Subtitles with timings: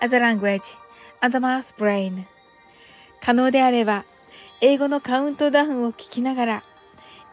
[0.00, 0.76] As a language
[1.20, 2.24] and the math brain
[3.20, 4.04] 可能であれば、
[4.60, 6.64] 英語のカウントダウンを聞きながら、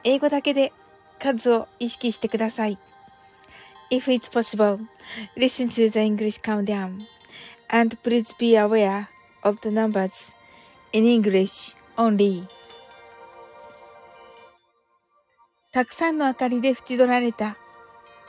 [0.03, 0.73] 英語だけで
[1.19, 2.77] 数を意識してください。
[3.91, 4.79] If it's possible,
[5.37, 7.01] listen to the English countdown
[7.69, 9.07] and please be aware
[9.43, 10.33] of the numbers
[10.91, 12.47] in English only.
[15.71, 17.57] たくさんの明かりで縁取られた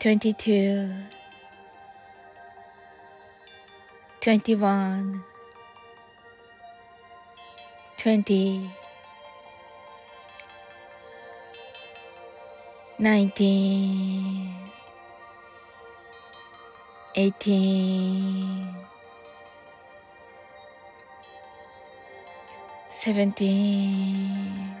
[0.00, 0.90] 22
[4.22, 5.22] 21
[7.98, 8.70] 20
[12.98, 14.54] 19
[17.14, 18.80] 18
[22.90, 24.80] 17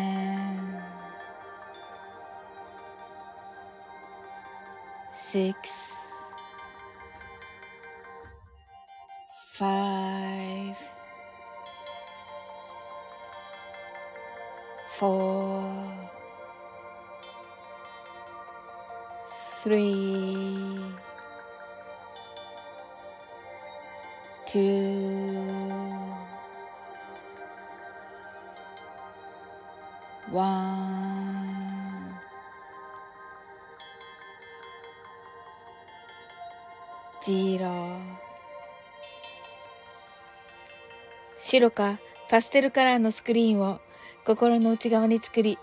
[41.51, 43.81] 白かパステルカラーのスクリーンを
[44.25, 45.57] 心の内側に作り、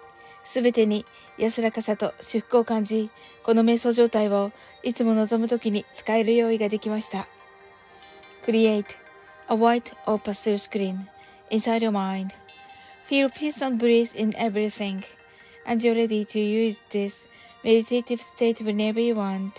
[0.44, 1.06] すべてに
[1.38, 3.09] 安らかさと至福を感じ、
[3.43, 7.26] この瞑想状態をいつも望むときに使える用意ができました。
[8.47, 8.84] Create
[9.49, 11.06] a white or pastel screen
[11.50, 12.32] inside your mind.
[13.08, 15.02] Feel peace and breeze in everything.
[15.67, 17.26] And you're ready to use this
[17.64, 19.52] meditative state whenever you want.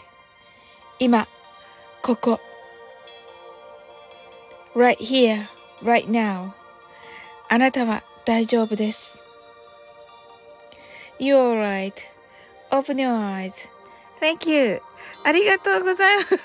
[0.99, 1.27] 今、
[2.03, 2.39] ここ。
[4.75, 5.58] right here.
[5.83, 6.51] Right now.
[7.49, 9.25] あなたは大丈夫です。
[11.19, 11.91] You're
[12.71, 13.51] right.Open your
[14.21, 14.81] eyes.Thank you.
[15.23, 16.27] ありがとうございます。
[16.27, 16.37] す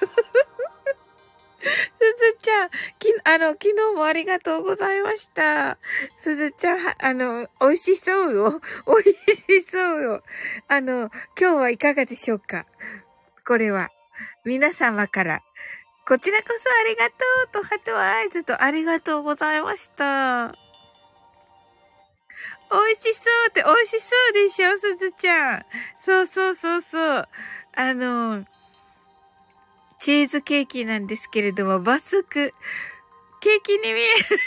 [2.18, 5.78] ずちゃん、き、あの、昨日もありがとうございました。
[6.16, 8.60] すずちゃん、あの、美味しそうよ。
[8.86, 8.94] 美
[9.32, 10.22] 味しそうよ。
[10.68, 11.10] あの、
[11.40, 12.66] 今日はいかがでしょうか？
[13.46, 13.88] これは、
[14.44, 15.42] 皆様から
[16.06, 17.14] こちらこそありがと
[17.60, 20.54] うと、ハトアイズとありがとうございました。
[22.70, 25.66] 美味しそうって美味しそうでしょ、すずちゃん。
[25.96, 27.28] そうそうそうそう。
[27.76, 28.44] あの、
[29.98, 32.52] チーズケーキなんですけれども、バスク、
[33.40, 34.40] ケーキに見える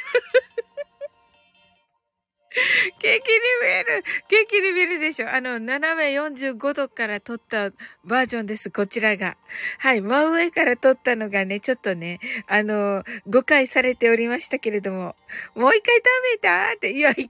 [3.00, 7.72] ケーキに見えるケーキに見えるでしょあの、斜め45度から撮った
[8.04, 9.38] バージョンです、こちらが。
[9.80, 15.16] はい、真上から撮ったのがね、ちょっとね、あの、誤解されておりましたけれども、
[15.56, 17.30] もう一回食べたって、いや、違う、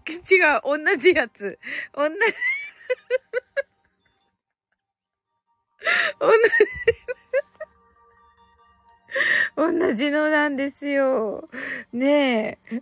[0.64, 1.60] 同じやつ。
[1.94, 2.16] 同じ
[6.20, 6.38] 同じ
[9.56, 11.50] 同じのなんですよ。
[11.92, 12.82] ねえ。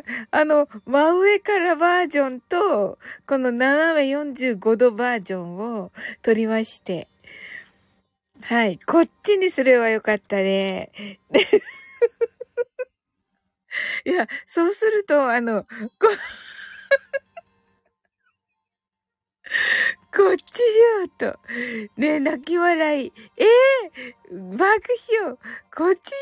[0.30, 5.92] あの、真上からバージョンと、この斜め45度バージョンを
[6.22, 7.08] 撮りまして。
[8.42, 8.78] はい。
[8.78, 10.90] こっちにすればよかったね。
[14.04, 15.68] いや、そうすると、あの、こ、
[20.14, 21.38] こっちよと。
[21.96, 23.12] ね泣き笑い。
[23.36, 25.36] ええー、爆笑。
[25.74, 26.12] こっち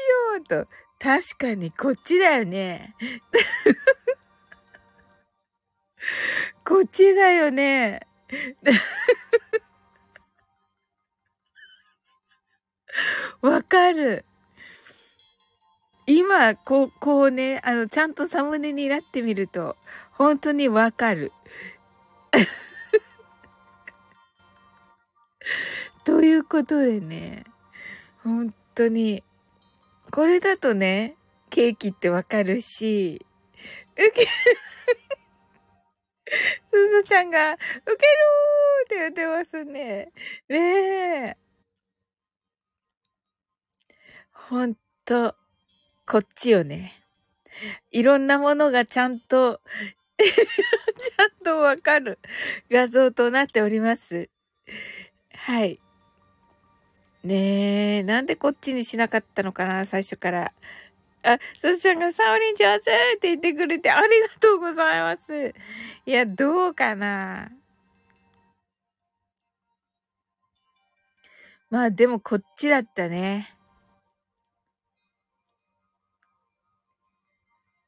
[0.48, 0.68] よと。
[1.00, 2.94] 確かにこっちだよね。
[6.62, 8.06] こっちだよね。
[13.40, 14.26] わかる。
[16.06, 19.76] 今、こう、こうね、あの、ちゃんとサムネになってみると、
[20.12, 21.32] 本当にわかる。
[26.04, 27.44] ということでね、
[28.22, 29.24] 本当に、
[30.10, 31.16] これだとね、
[31.50, 33.24] ケーキってわかるし、
[33.92, 34.26] うけ、
[36.26, 37.96] すずちゃんが、ウケるー
[38.86, 40.12] って言ってますね。
[40.48, 41.36] ねえ。
[44.32, 44.74] ほん
[45.04, 45.36] と、
[46.06, 47.00] こっちよね。
[47.90, 49.60] いろんなものがちゃんと
[50.18, 52.18] ちゃんとわかる
[52.70, 54.28] 画像となっております。
[55.32, 55.80] はい。
[57.24, 60.52] ねえ、なんでこっちにしなかったのかな、最初から。
[61.22, 65.54] あ、すずちゃんがサオリン上手って言ってくれてありがとうございます。
[66.06, 67.50] いや、どうかな。
[71.68, 73.54] まあでもこっちだったね。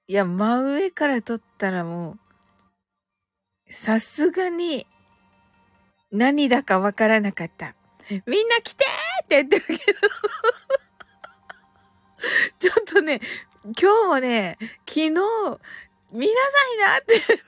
[0.09, 2.19] いや、真上から撮ったらも
[3.69, 4.87] う、さすがに
[6.11, 7.75] 何だかわからなかった。
[8.27, 8.85] みんな来て
[9.25, 10.01] って言ってるけど
[12.59, 13.21] ちょっとね、
[13.65, 17.45] 今日もね、昨日、見なさいなって言ってる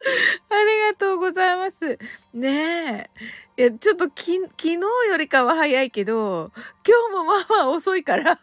[0.48, 1.98] ありがとうございます。
[2.32, 3.10] ね
[3.56, 3.62] え。
[3.62, 6.50] いや、ちょっとき、昨日よりかは早いけど、
[6.86, 8.40] 今日もまあまあ遅いから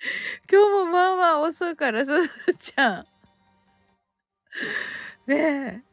[0.50, 2.28] 今日もまあまあ遅いから、すず
[2.58, 3.06] ちゃん。
[5.26, 5.87] ねえ。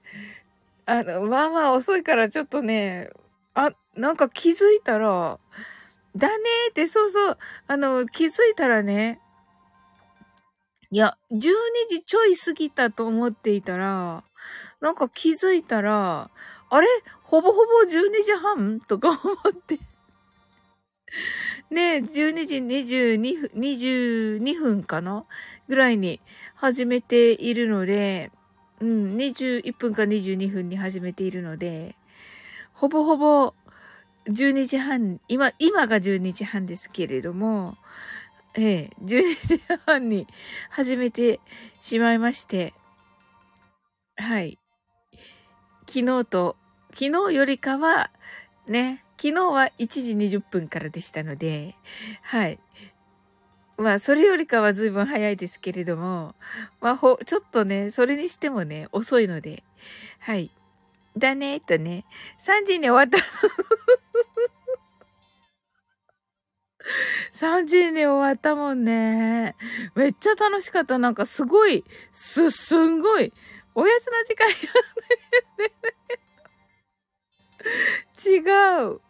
[0.86, 3.10] あの、まあまあ遅いからちょっとね、
[3.54, 5.40] あ、なんか気づいたら、
[6.16, 7.38] だねーって、そうそう、
[7.68, 9.20] あの、気づいたらね、
[10.92, 11.38] いや、12
[11.90, 14.24] 時ちょい過ぎたと思っていたら、
[14.80, 16.30] なんか気づいたら、
[16.70, 16.88] あれ？
[17.24, 18.80] ほぼほぼ12時半？
[18.82, 19.80] とか思って。
[21.72, 25.26] ねえ、12時22分、22分かな？
[25.68, 26.22] ぐらいに
[26.54, 28.32] 始めているので、
[28.82, 31.96] うん、21分か22分に始めているので、
[32.74, 33.54] ほぼほぼ
[34.28, 37.78] 12時半、今、今が12時半ですけれども、
[38.56, 40.28] ええ、12時半に
[40.70, 41.40] 始めて
[41.82, 42.74] しまいまして、
[44.18, 44.58] はい。
[45.88, 46.56] 昨日と、
[46.94, 48.12] 昨日よりかは、
[48.68, 51.76] ね、昨日は1時20分からでしたので、
[52.22, 52.60] はい。
[53.78, 56.36] まあ、それよりかは随分早いですけれども、
[56.82, 59.64] まあ、ほ、ちょっとね、それにしてもね、遅いので、
[60.20, 60.50] はい。
[61.18, 62.06] だね、とね、
[62.46, 63.18] 3時に終わった。
[67.34, 69.56] 3時に終わったもんね。
[69.96, 70.98] めっちゃ楽しかった。
[70.98, 73.34] なんかすごい、す、すんごい、
[73.74, 74.56] おやつの時間や
[78.24, 78.40] 違
[78.86, 79.02] う。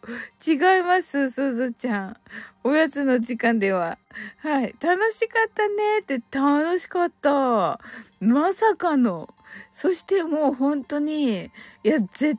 [0.46, 2.16] 違います、すずちゃん。
[2.64, 3.98] おやつの時間では。
[4.38, 4.74] はい。
[4.80, 7.78] 楽しかったねって楽しかった。
[8.20, 9.32] まさかの。
[9.72, 12.36] そしてもう本当に、いや、ぜ、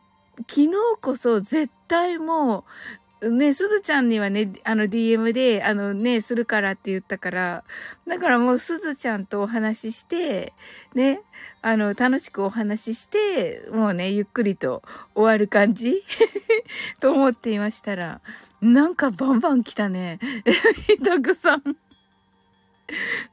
[0.50, 0.72] 昨日
[1.02, 2.66] こそ絶対も
[3.22, 7.64] う、ね、すずちゃんにはね、あの DM で、あのね、するからって言ったから、
[8.08, 10.54] だからもうすずちゃんとお話しして、
[10.94, 11.22] ね、
[11.62, 14.84] あの、楽しくお話しして、もうね、ゆっくりと
[15.16, 16.04] 終わる感じ？
[17.02, 18.22] と思っていましたら、
[18.62, 20.20] なんかバンバン来たね。
[21.04, 21.76] たくさん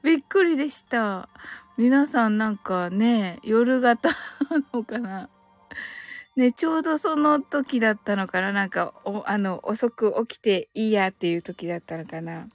[0.02, 1.28] びっくりでした。
[1.76, 4.16] 皆さんなんかね、夜型な
[4.72, 5.28] のかな？
[6.36, 8.52] ね、ちょうどその時だったのかな？
[8.52, 12.48] なんか、お、あの、遅く起きていいやっていう時だったのかな？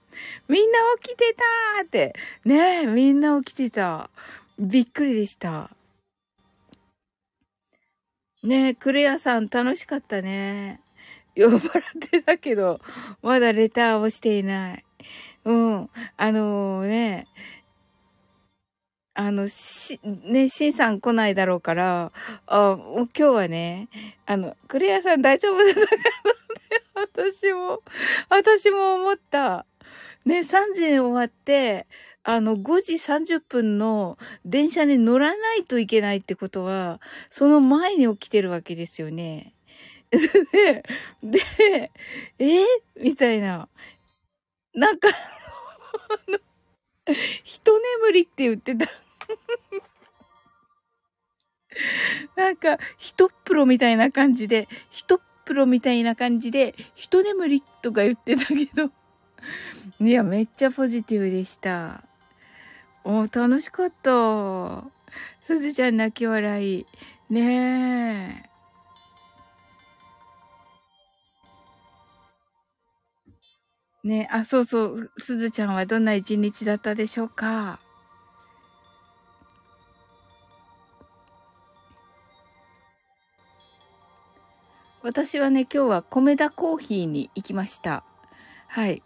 [0.50, 2.14] みんな起きてたーって。
[2.44, 4.10] ねみんな起きてた。
[4.60, 5.70] びっくりでした。
[8.44, 10.82] ねえクレアさん楽しかったね。
[11.34, 12.82] 酔っ払ってたけど、
[13.22, 14.86] まだレターをしていない。
[15.46, 15.90] うん。
[16.18, 17.28] あのー、ね、
[19.14, 22.12] あの、し、ね、しんさん来ないだろうから、
[22.46, 23.88] あ、もう今日はね、
[24.26, 25.86] あの、クレアさん大丈夫だったか
[26.96, 27.82] なって私も、
[28.30, 29.66] 私も思った。
[30.26, 31.88] ね、3時に終わって、
[32.24, 37.00] あの、5時30分の電車に乗らないといけないってことは、
[37.30, 39.54] その前に起きてるわけですよね。
[40.12, 40.84] で、
[41.24, 41.92] で、
[42.40, 42.66] え？
[43.02, 43.70] みたいな。
[44.74, 45.14] なんかあ
[46.32, 46.40] の、
[47.44, 48.88] 一眠りって言ってた
[52.36, 58.92] なんか、一っプロみたいな感じで、一っプロみたいな感じで、一眠りとか言ってたけど。
[60.02, 62.09] いや、めっちゃポジティブでした。
[63.04, 64.84] お楽しかった。
[65.42, 66.86] すずちゃん泣き笑い。
[67.30, 68.44] ね
[74.04, 74.08] え。
[74.08, 77.80] ねあ、そうそう、すずちゃんはどんな一日だったでしょうか？
[85.02, 88.04] 私はね、今日は米田コーヒーに行きました。
[88.68, 89.02] はい。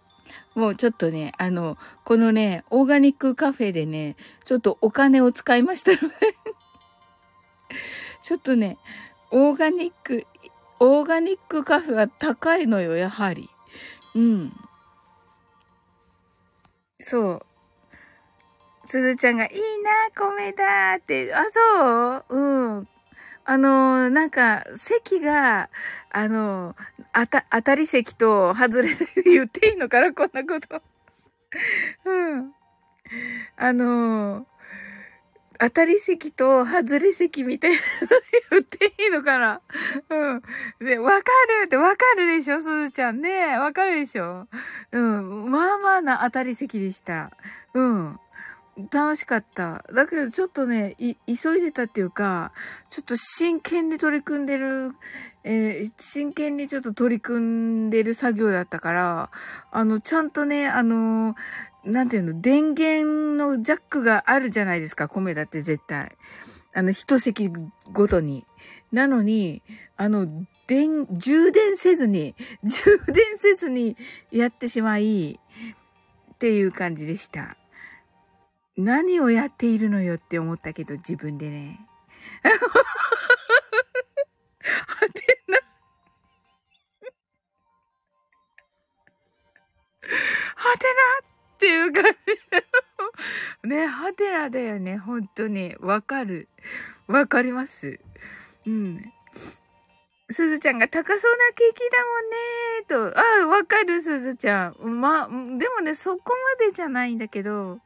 [0.56, 5.92] もうちょっとね、あの、このね、オーガニックカフェでね、ちょっとお金を使いました
[8.22, 8.78] ちょっとね、
[9.32, 10.26] オーガニック、
[10.80, 13.50] オーガニックカフェは高いのよ、やはり。
[14.16, 14.54] うん。
[17.00, 17.46] そう。
[18.86, 19.52] すずちゃんがいい
[19.84, 21.34] な、米だって。
[21.34, 22.38] あ、そう？
[22.38, 22.88] うん。
[23.46, 25.70] あの、なんか、席が、
[26.12, 26.76] あの、
[27.12, 28.90] あた、当たり席と外れ
[29.26, 30.82] 言っていいのかなこんなこと。
[32.06, 32.54] うん。
[33.58, 34.48] あの、
[35.60, 37.84] 当たり席と外れ席みたいなの
[38.52, 39.62] 言っていいのかな
[40.10, 40.44] うん。
[40.80, 41.18] で、わか
[41.62, 43.58] るってわかるでしょすずちゃんね。
[43.58, 44.48] わかるでしょ
[44.92, 45.52] うん。
[45.52, 47.32] まあまあな当たり席でした。
[47.74, 48.20] うん。
[48.92, 49.84] 楽しかった。
[49.94, 52.52] だけどちょっとね、い急いでたっていうか、
[52.90, 54.94] ちょっと真剣に取り組んでる、
[55.44, 59.30] えー、真剣にちょっと取り組んでる作業だったから、
[59.72, 61.36] あの、ちゃんとね、あの、
[61.84, 66.16] なんていうの、電源のジャックがあるじゃないですか、米だって絶対。
[66.74, 67.52] あの、一席
[67.92, 68.46] ごとに。
[68.92, 69.62] なのに、
[69.98, 70.28] あの、
[70.66, 73.98] 電、充電せずに、充電せずに
[74.32, 75.40] やってしまい、
[76.34, 77.56] っていう感じでした。
[78.78, 81.88] 何をやっているのよって思ったけど、自分でね。
[82.44, 82.50] は
[85.14, 85.58] てな。
[90.56, 92.04] はてなっていう感
[93.64, 93.68] じ。
[93.68, 94.98] ね、はてなだよね。
[94.98, 95.76] 本当に。
[95.80, 96.50] わかる。
[97.08, 98.00] わかります。
[98.66, 99.14] うん。
[100.32, 101.80] すずちゃんが高そうなケーキ
[102.90, 103.20] だもんねと。
[103.20, 105.00] ああ、わかる、すずちゃん。
[105.00, 105.34] まあ、で
[105.70, 107.80] もね、そこまでじゃないんだけど。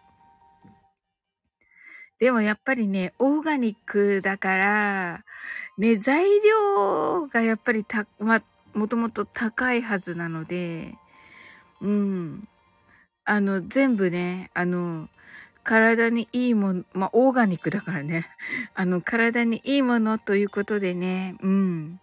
[2.20, 5.24] でもやっぱりね、オーガニックだから、
[5.78, 8.42] ね、材料がやっぱりた、ま、
[8.74, 10.96] もともと高いはずなので、
[11.82, 12.48] うん。
[13.24, 15.10] あの、全部ね、あの、
[15.64, 18.26] 体にいいもの、まあ、オーガニックだからね。
[18.74, 22.00] あの、体にいいものということでね、うん。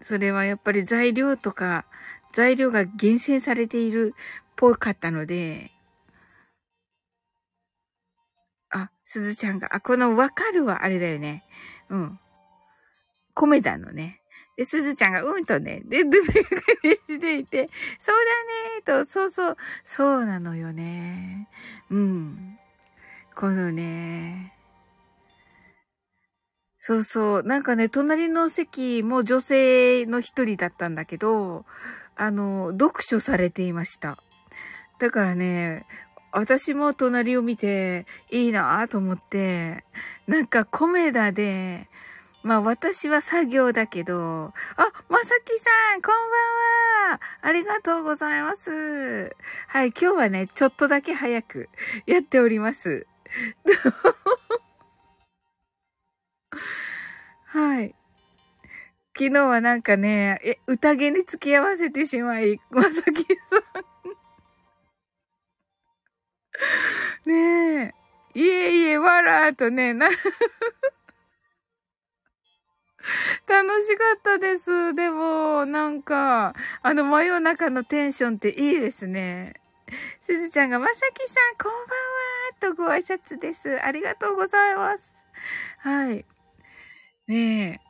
[0.00, 1.84] それはやっぱり材料とか、
[2.32, 5.70] 材料が厳選されているっぽかったので、
[9.06, 11.44] すずちゃんが、あ、このわかるはあれだよね。
[11.88, 12.18] うん。
[13.34, 14.20] 米だのね。
[14.56, 16.48] で、すずちゃんが、うんとね、で、ドゥベが
[17.08, 18.16] していて、そう
[18.84, 21.48] だねと、そうそう、そうなのよね。
[21.90, 22.58] うん。
[23.34, 24.54] このね、
[26.78, 31.64] そうそう、なんかね、隣の席も女性の一人だったんだけど、
[32.16, 34.18] あの、読書されていました。
[34.98, 35.84] だからね、
[36.36, 39.84] 私も隣を見ていいなぁと思って、
[40.26, 41.88] なんかコメダで、
[42.42, 44.52] まあ私は作業だけど、あ、
[45.08, 46.14] まさきさん、こん
[47.08, 47.20] ばんは。
[47.40, 49.34] ありがとうございます。
[49.68, 51.70] はい、今日はね、ちょっとだけ早く
[52.06, 53.06] やっております。
[57.46, 57.94] はい。
[59.16, 63.95] 昨日はなんかね、え、宴に付き合わせてしまい、まさきさん
[67.26, 67.94] ねえ。
[68.34, 70.10] いえいえ、わらーとね、な、
[73.48, 74.94] 楽しかったです。
[74.94, 79.54] でも、なんか、あの真夜中のテンションっていいですね。
[80.20, 81.86] すずちゃんが、まさきさん、こんばんは
[82.60, 83.82] とご挨拶です。
[83.82, 85.24] ありがとうございます。
[85.78, 86.26] はい。
[87.26, 87.86] ねえ。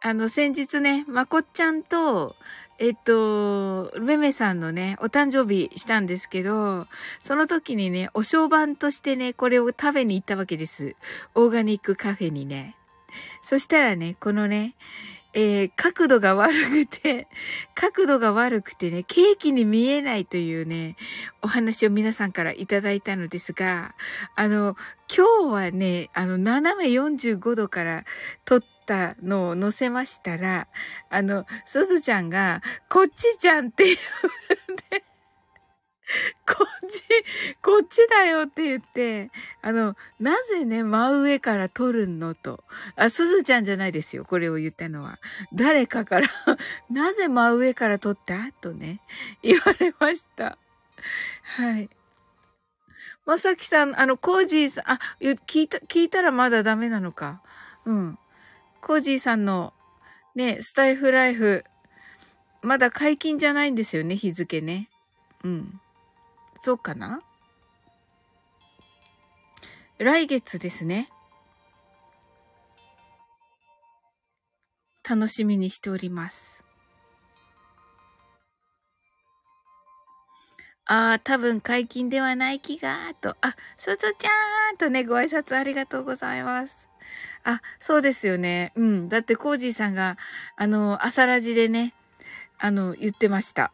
[0.00, 2.36] あの、先日ね、まこっちゃんと、
[2.80, 6.86] えっと、めめさんのね、お誕生日したんですけど、
[7.22, 10.94] その時にね、お商売としてね、これを食べに行ったわけです。
[11.34, 12.76] オーガニックカフェにね。
[13.42, 14.76] そしたらね、このね、
[15.34, 17.26] えー、角度が悪くて、
[17.74, 20.96] 角度が悪くてね、ケーキに見えないというね、
[21.42, 23.96] お話を皆さんからいただいたのですが、
[24.36, 24.76] あの、
[25.14, 28.04] 今日はね、あの、斜め45度から
[28.44, 30.66] 撮ってたのを載せましたら、
[31.10, 35.04] あの、すずちゃんが、こっちじゃんって言うんで、
[36.48, 37.02] こっち、
[37.62, 39.30] こっちだよって言って、
[39.60, 42.64] あの、なぜね、真上から撮るのと。
[42.96, 44.24] あ、すずちゃんじゃないですよ。
[44.24, 45.18] これを言ったのは。
[45.52, 46.28] 誰かから
[46.90, 48.50] なぜ真上から撮った？
[48.62, 49.00] とね、
[49.42, 50.56] 言われました。
[51.42, 51.90] はい。
[53.26, 57.42] まさきさん、あの、コージーさん、あ、聞いた、聞いたらまだダメなのか。
[57.84, 58.18] うん。
[58.80, 59.74] コージーさんの、
[60.34, 61.64] ね、スタイフライフ、
[62.62, 64.88] まだ解禁じゃないんですよね、日付ね。
[65.44, 65.80] うん。
[66.62, 67.22] そうかな？
[69.98, 71.08] 来月ですね。
[75.08, 76.62] 楽しみにしております。
[80.86, 83.36] ああ、多分解禁ではない気が、と。
[83.42, 86.87] あ、すずちゃんとね、ご挨拶ありがとうございます。
[87.44, 88.72] あ、そうですよね。
[88.76, 89.08] うん。
[89.08, 90.18] だってコージーさんが、
[90.56, 91.94] あの、朝ラジでね、
[92.58, 93.72] あの、言ってました。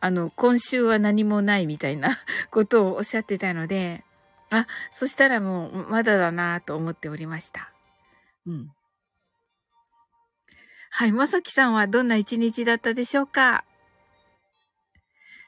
[0.00, 2.18] あの、今週は何もないみたいな
[2.50, 4.04] ことをおっしゃってたので、
[4.50, 7.72] あ、そしたらもう、まだだなと思っておりました。
[8.46, 8.70] うん。
[10.90, 13.64] はい、まさきさんはどんな一日だったでしょうか？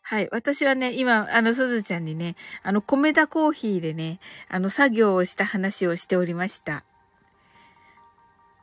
[0.02, 0.28] はい。
[0.32, 6.82] 私はね、今、あの、すずちゃんにね、あの、米田コーヒーでね、あの、作業をした話をしておりました。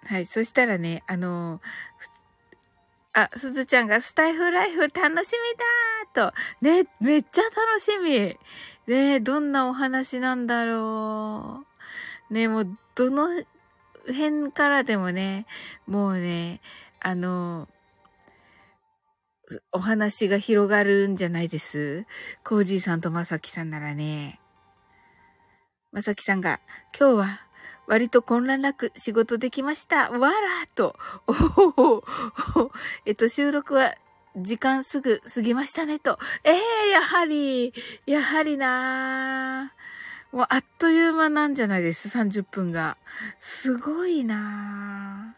[0.06, 0.26] はい。
[0.26, 1.62] そしたらね、あの、
[3.14, 4.94] あ、すずちゃんがスタイフライフ楽
[5.26, 5.32] し
[6.14, 6.34] みだと。
[6.62, 8.38] ね、めっちゃ楽しみ。
[8.94, 11.66] ね、どんなお話なんだろ
[12.30, 12.34] う。
[12.34, 13.30] ね、もう、どの
[14.08, 15.48] 辺からでもね、
[15.88, 16.62] もうね、
[17.00, 17.68] あの、
[19.72, 22.06] お話が広がるんじゃないです
[22.44, 24.40] コージーさんとまさきさんならね。
[25.92, 26.60] まさきさんが、
[26.98, 27.45] 今日は
[27.88, 30.10] 割と混乱なく仕事できました。
[30.12, 30.36] わら
[30.76, 30.96] と。
[31.28, 32.04] おほほ
[33.06, 33.96] えっと、収録は
[34.38, 36.20] 時間すぐ過ぎましたねと。
[36.44, 37.74] ええー、やはり、
[38.06, 39.74] やはりな
[40.32, 42.98] もうあっという間なんじゃないです ?30 分が。
[43.40, 45.36] すごいな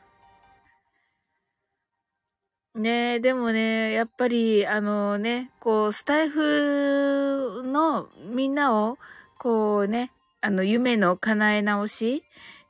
[2.73, 8.99] ねえ、でもね、やっぱり、あのね、こう、スタイフのみんなを、
[9.39, 10.11] こうね、
[10.47, 12.23] あの、夢の叶え直し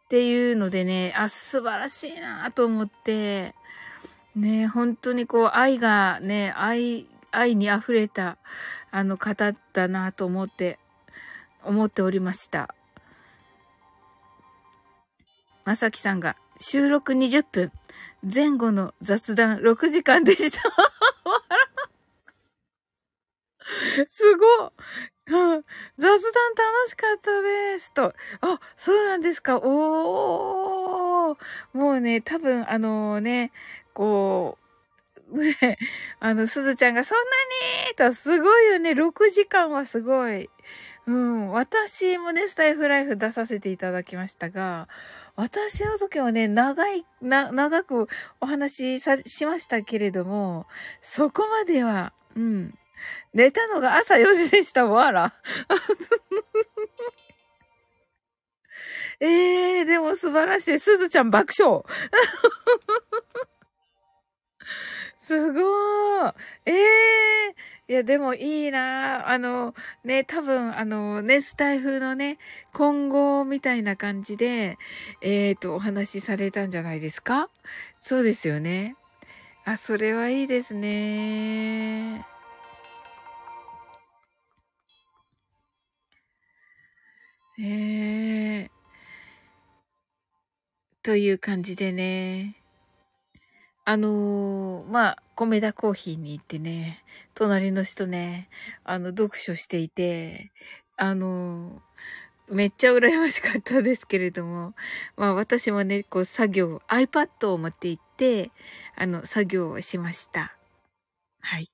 [0.05, 3.53] っていうのでね、あ、素晴らしいなと思って、
[4.35, 8.39] ね、本当にこう、愛がね、愛、愛に溢れた、
[8.89, 10.79] あの方だなと思って、
[11.63, 12.73] 思っておりました。
[15.63, 17.71] まさきさんが、収録20分、
[18.23, 20.61] 前後の雑談6時間でした。
[24.09, 24.73] すご
[25.97, 27.91] 雑談楽しかったです。
[27.93, 28.13] と。
[28.41, 29.57] あ、そうなんですか。
[29.57, 31.37] おー。
[31.73, 33.51] もうね、多分、あのね、
[33.93, 34.67] こう、
[35.37, 35.77] ね、
[36.21, 37.23] あの、すずちゃんがそんな
[37.89, 38.91] にと、すごいよね。
[38.91, 40.49] 6時間はすごい。
[41.07, 41.49] うん。
[41.51, 44.87] 私もね、スタイフライフ出させていただきましたが、
[45.35, 48.07] 私の時はね、長い、な、長く
[48.39, 50.67] お話しさ、しましたけれども、
[51.01, 52.73] そこまでは、うん。
[53.33, 55.33] 寝たのが朝4時でしたわら。
[59.19, 60.79] ええー、でも素晴らしい。
[60.79, 61.83] すずちゃん爆笑。
[65.21, 66.35] すごー。
[66.65, 72.37] ええー、いや、でもいいなあの、ね、多分、あの、ね、スタイフのね、
[72.73, 74.77] 今後みたいな感じで、
[75.21, 77.49] えっ、ー、と、お話しされたんじゃないですか？
[78.01, 78.95] そうですよね。
[79.65, 82.25] あ、それはいいですね。
[87.59, 88.69] ええ
[91.03, 92.55] という感じでね。
[93.85, 97.03] あのー、まあ、米田コーヒーに行ってね、
[97.35, 98.49] 隣の人ね、
[98.83, 100.51] あの、読書していて、
[100.97, 104.73] あのー、めっちゃ羨ましかったですけれども、
[105.15, 108.51] まあ私もね、こう作業、iPad を持って行って、
[108.97, 110.57] あの、作業をしました。
[111.39, 111.69] はい。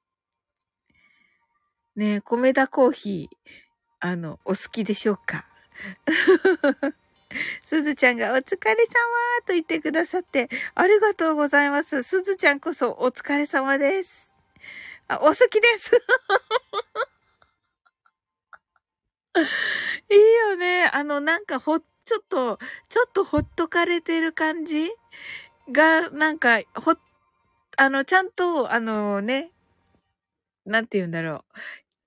[1.96, 3.38] ね米田コーヒー、
[4.00, 5.53] あの、お好きでしょうか？
[7.66, 8.78] すずちゃんがお疲れ様
[9.48, 12.04] と言ってくださって、ありがとうございます。
[12.04, 14.34] すずちゃんこそお疲れ様です。
[15.08, 15.92] あ、お好きです
[20.10, 20.90] いいよね。
[20.94, 22.60] あの、なんかほ、ちょっと、
[22.90, 24.92] ちょっとほっとかれてる感じ？
[25.72, 26.94] が、なんか、ほ、
[27.78, 29.52] あの、ちゃんと、あのね、
[30.66, 31.44] なんて言うんだろう。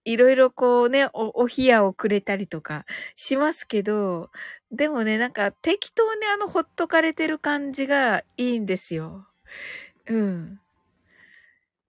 [0.07, 4.31] いろいろこうね、お、お冷やをくれたりとかしますけど、
[4.71, 9.27] でもね、なんか適当にあのほっとかれてる感じがいいんですよ。
[10.09, 10.61] うん。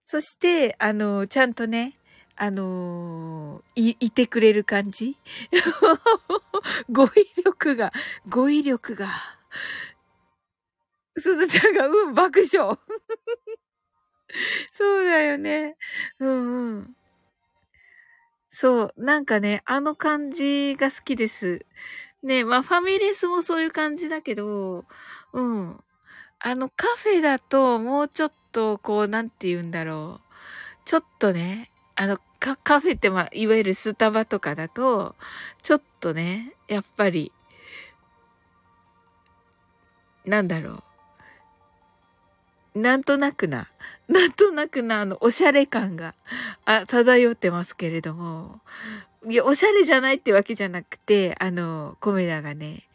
[0.02, 1.94] そして、あの、ちゃんとね、
[2.34, 5.16] あのー、い、いてくれる感じ
[6.90, 7.10] 語彙
[7.44, 7.92] 力が、
[8.28, 9.10] 語彙力が。
[11.16, 12.78] すずちゃんが、うん、爆笑。
[14.72, 15.76] そうだよね。
[16.18, 16.97] うんうん。
[18.60, 21.64] そう、なんかね、あの感じが好きです。
[22.24, 24.84] ね、まあファミレスもそういう感じだけど、
[25.32, 25.80] うん。
[26.40, 30.34] あのカフェだともうちょっとこう、なんて言うんだろう。
[30.86, 35.14] ちょっとね、あの、カカフェってまあ、いわゆるスタバとかだと、
[35.62, 37.30] ちょっとね、やっぱり、
[40.24, 40.87] なんだろう。
[42.78, 43.68] なんとなくな、
[44.08, 46.14] なんとなくな、あの、おしゃれ感が、
[46.64, 48.60] あ、漂ってますけれども、
[49.28, 52.88] いや、おしゃれじゃないってわけじゃなくて、あの、コメダがね、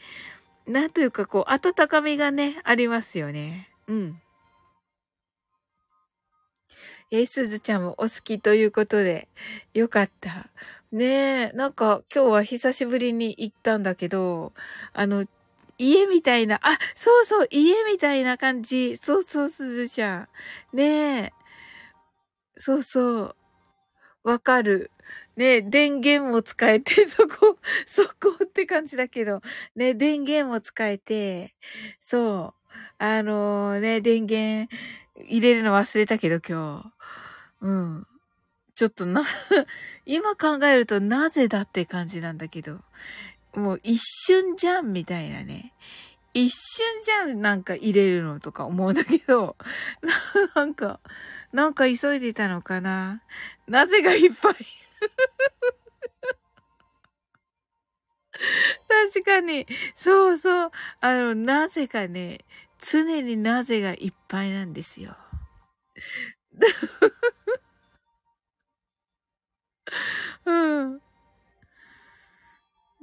[0.65, 3.69] なんというかこう、温かみがね、ありますよね。
[3.88, 4.22] うん。
[7.12, 9.28] え、すずちゃんもお好きということで、
[9.74, 10.50] よかった。
[10.91, 14.54] ねえ、なんか今日は久しぶりに行ったんだけど、
[14.93, 15.26] あの、
[15.78, 18.98] 家みたいな、あ、そうそう、家みたいな感じ。
[18.98, 20.28] そうそう、すずちゃ
[20.74, 20.78] ん。
[20.78, 21.34] ねえ。
[22.58, 23.36] そうそう。
[24.24, 24.92] わかる。
[25.38, 27.58] ね電源も使えて、 そこ、
[27.88, 29.42] そこって感じだけど、
[29.76, 31.56] ね電源も使えて、
[32.02, 32.70] そう。
[33.00, 34.70] あのー、ね、電源
[35.30, 36.94] 入れるの忘れたけど今
[37.62, 37.66] 日。
[37.68, 38.08] うん。
[38.76, 39.24] ちょっとな
[40.06, 42.80] 今考えるとなぜだって感じなんだけど、
[43.56, 45.74] もう一瞬じゃんみたいなね。
[46.34, 49.56] 一瞬じゃんなんか入れるのとか思うんだけど、
[50.56, 51.00] なんか、
[51.52, 53.22] なんか急いでたのかな
[53.68, 54.56] なぜがいっぱい
[59.13, 62.39] 確かに、そうそう、あの、なぜかね、
[62.80, 65.16] 常になぜがいっぱいなんですよ。
[70.46, 71.02] うん。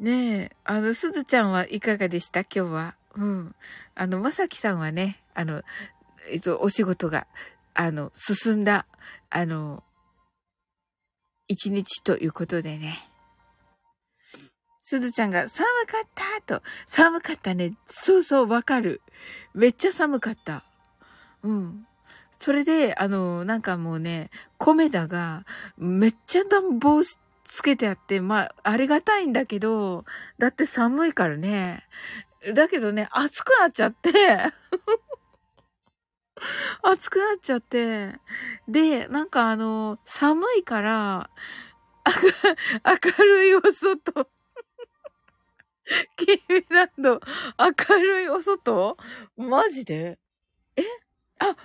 [0.01, 2.41] ねえ、あの、すずちゃんはいかがでした？
[2.41, 2.97] 今日は。
[3.17, 3.55] うん。
[3.95, 5.63] あの、まさきさんはね、あの、
[6.31, 7.27] えっと、お仕事が、
[7.75, 8.87] あの、進んだ、
[9.29, 9.85] あの、
[11.49, 13.11] 一日ということでね。
[14.81, 16.63] すずちゃんが寒かったと。
[16.87, 17.75] 寒かったね。
[17.85, 19.03] そうそう、わかる。
[19.53, 20.65] めっちゃ寒かった。
[21.43, 21.87] うん。
[22.39, 25.45] それで、あの、なんかもうね、コメダが
[25.77, 27.05] めっちゃ暖房
[27.51, 30.05] つけてあって、まあ、ありがたいんだけど、
[30.39, 31.85] だって寒いからね。
[32.55, 34.11] だけどね、暑くなっちゃって。
[36.83, 38.15] 暑くなっちゃって。
[38.69, 41.29] で、なんかあの、寒いから、
[42.87, 44.29] 明る いお外。
[46.17, 47.21] キーランド、
[47.59, 48.97] 明るいお外？
[49.37, 50.19] マジで？
[50.77, 50.83] え？
[51.41, 51.57] あ、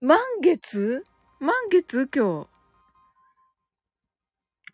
[0.00, 1.04] 満月？
[1.38, 2.08] 満月？
[2.12, 2.53] 今日。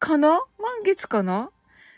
[0.01, 0.31] かな？
[0.59, 1.51] 満月かな？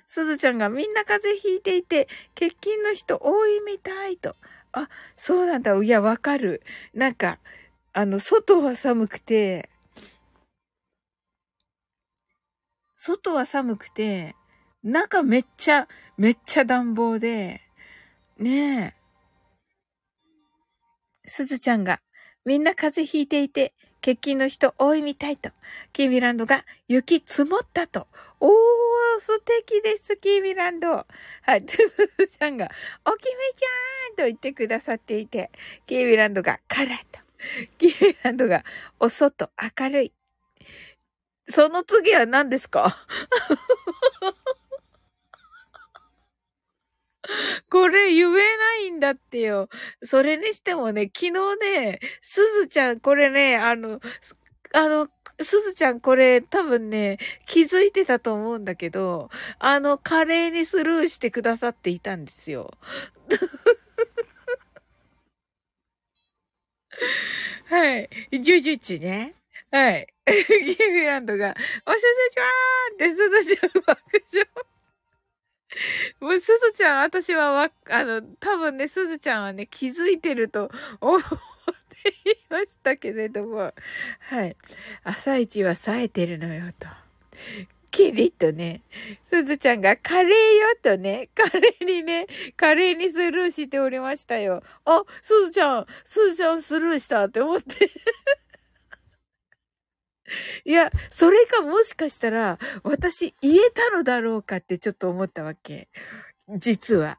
[0.06, 4.36] すずちゃんがみんな風邪ひいていて、欠勤の人多いみたいと。
[4.72, 5.74] あ、そうなんだ。
[5.82, 6.62] いや、わかる。
[6.92, 7.38] なんか、
[7.94, 9.70] あの、外は寒くて、
[12.96, 14.34] 外は寒くて、
[14.82, 15.88] 中めっちゃ、
[16.18, 17.62] めっちゃ暖房で、
[18.38, 18.94] ねえ。
[21.26, 22.00] すずちゃんが、
[22.44, 25.50] みんな風邪ひいていて、欠勤の人多いみたいと。
[25.92, 28.08] キーミランドが雪積もったと。
[28.40, 28.50] おー、
[29.20, 30.88] 素敵です、キーミランド。
[30.90, 31.06] は
[31.56, 32.68] い、つづちゃんが、
[33.04, 35.52] おきめちゃんと言ってくださっていて、
[35.86, 37.20] キーミランドがカラーと。
[37.78, 38.64] キーミランドが
[38.98, 40.12] お外明るい。
[41.48, 42.96] その次は何ですか？
[47.70, 49.68] これ言えないんだってよ。
[50.04, 54.00] それにしてもね、昨日ね、すずちゃん、これね、あの、
[54.74, 55.08] あの、
[55.40, 62.70] すずちゃんこれ多分ね、気づいてたと思うんだけど、あの、華麗にスルーしてくださっていたんですよ。
[67.66, 68.08] はい。
[68.42, 69.34] ジュジュチね。
[69.70, 70.06] はい。
[70.26, 71.54] ギービランドが、
[71.86, 74.00] おしずちゃーんってすずちゃん爆
[74.32, 74.46] 笑。
[76.20, 83.72] もうすずちゃん、私はわ、あの、多分ね、すずちゃんはね、気づいてると思っていましたけれども、
[84.20, 84.56] はい。
[85.04, 86.88] 朝一は冴えてるのよ、と。
[87.90, 88.82] キリッとね、
[89.22, 94.62] すずちゃんがカレーよとね、カレーにね、カレーにスルーしておりましたよ。
[94.86, 97.90] あ、すずちゃん、すずちゃんスルーしたって思って
[100.64, 105.88] いや、それかもしかしたら、私言えたのだろうかってちょっと思ったわけ。
[106.56, 107.18] 実は。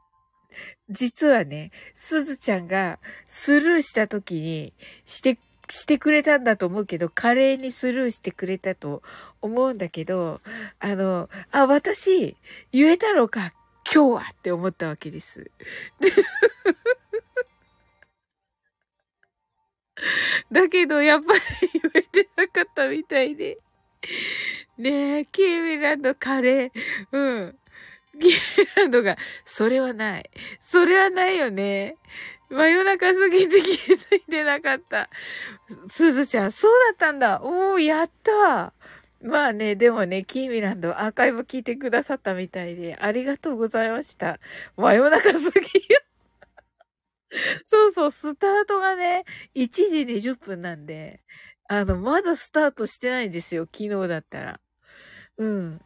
[0.90, 4.74] 実はね、すずちゃんがスルーした時に
[5.06, 9.02] して、してくれたんだと思うけど、華麗にスルーしてくれたと
[9.42, 10.42] 思うんだけど、
[10.80, 12.36] あの、あ、私、
[12.72, 13.54] 言えたのか、
[13.92, 15.52] 今日はって思ったわけです。
[20.52, 21.40] だけど、やっぱり
[21.74, 23.58] 言えてなかったみたいで。
[24.78, 26.72] ねえ、キーミランドカレー。
[27.12, 27.58] うん。
[28.20, 28.38] キーミ
[28.76, 30.30] ランドが、それはない。
[30.62, 31.96] それはないよね。
[32.50, 35.10] 真夜中すぎて気づいてなかった。
[35.88, 37.42] すずちゃん、そうだったんだ。
[37.42, 38.74] おー、やった
[39.22, 44.40] まあね、でもね、キーミランドアーカイブ聞いてくださったみたいで、ありがとうございました。
[44.76, 46.02] 真夜中すぎよ。
[47.66, 51.22] そうそう、スタートがね、1時20分なんで、
[51.68, 54.60] あの、まだスタートしてないんですよ、昨日だったら。
[55.38, 55.82] うん。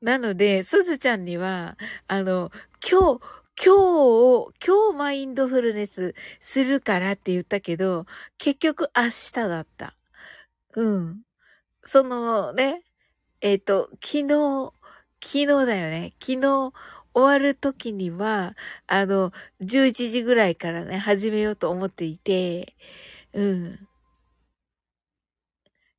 [0.00, 2.50] なので、すずちゃんには、あの、
[2.88, 3.20] 今日、
[3.64, 8.06] 今日を、今日マインドフルネスするからって言ったけど、
[8.38, 9.94] 結局明日だった。
[10.74, 11.22] うん。
[11.84, 12.82] そのね、
[13.40, 14.72] えっ、ー、と、昨日、
[15.20, 16.14] 昨日だよね。
[16.20, 16.72] 昨日
[17.14, 22.74] 終わる時には、あの、11時ぐらいからね、始めようと思っていて、
[23.32, 23.88] うん。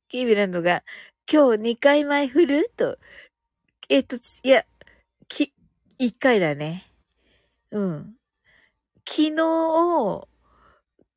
[0.08, 0.82] キービランドが、
[1.30, 2.70] 今日2回前振る？
[2.76, 2.98] と、
[3.88, 4.64] えっと、いや、
[5.28, 5.52] き、
[5.98, 6.90] 1回だね。
[7.70, 8.16] うん。
[9.06, 10.26] 昨日、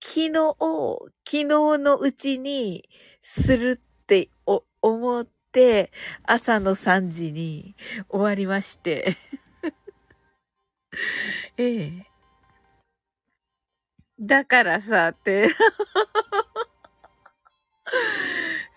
[0.02, 0.56] 昨日、
[1.26, 1.46] 昨日
[1.78, 2.88] のうちに
[3.22, 4.30] するって
[4.82, 5.92] 思って、
[6.24, 7.76] 朝の3時に
[8.10, 9.18] 終わりまして。
[11.58, 12.06] ええ。
[14.20, 15.50] だからさ、って。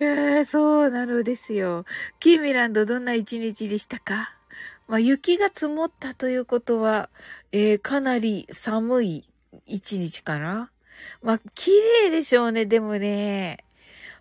[0.01, 1.85] えー、そうなのですよ。
[2.21, 4.35] キーミランドどんな一日でしたか？
[4.89, 7.09] まあ、雪が積もったということは、
[7.53, 9.25] えー、かなり寒い
[9.67, 10.71] 一日かな
[11.23, 11.71] まあ、綺
[12.05, 13.65] 麗でしょうね、でもね。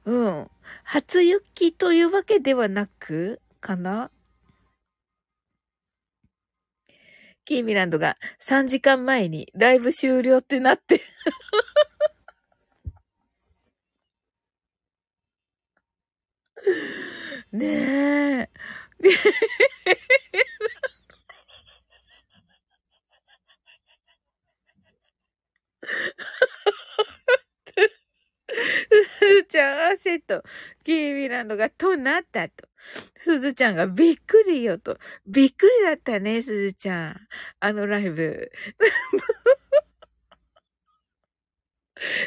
[0.06, 0.50] うん。
[0.84, 4.12] 初雪というわけではなく、かな？
[7.46, 11.00] キーミランドが3時間前にライブ終了ってなって
[17.52, 18.50] ねえ。
[29.50, 30.44] ちゃん、汗と、
[30.84, 32.68] キーミランドがとなったと。
[33.18, 34.98] すずちゃんがびっくりよと。
[35.28, 37.16] びっくりだったね、すずちゃん。
[37.60, 38.52] あのライブ。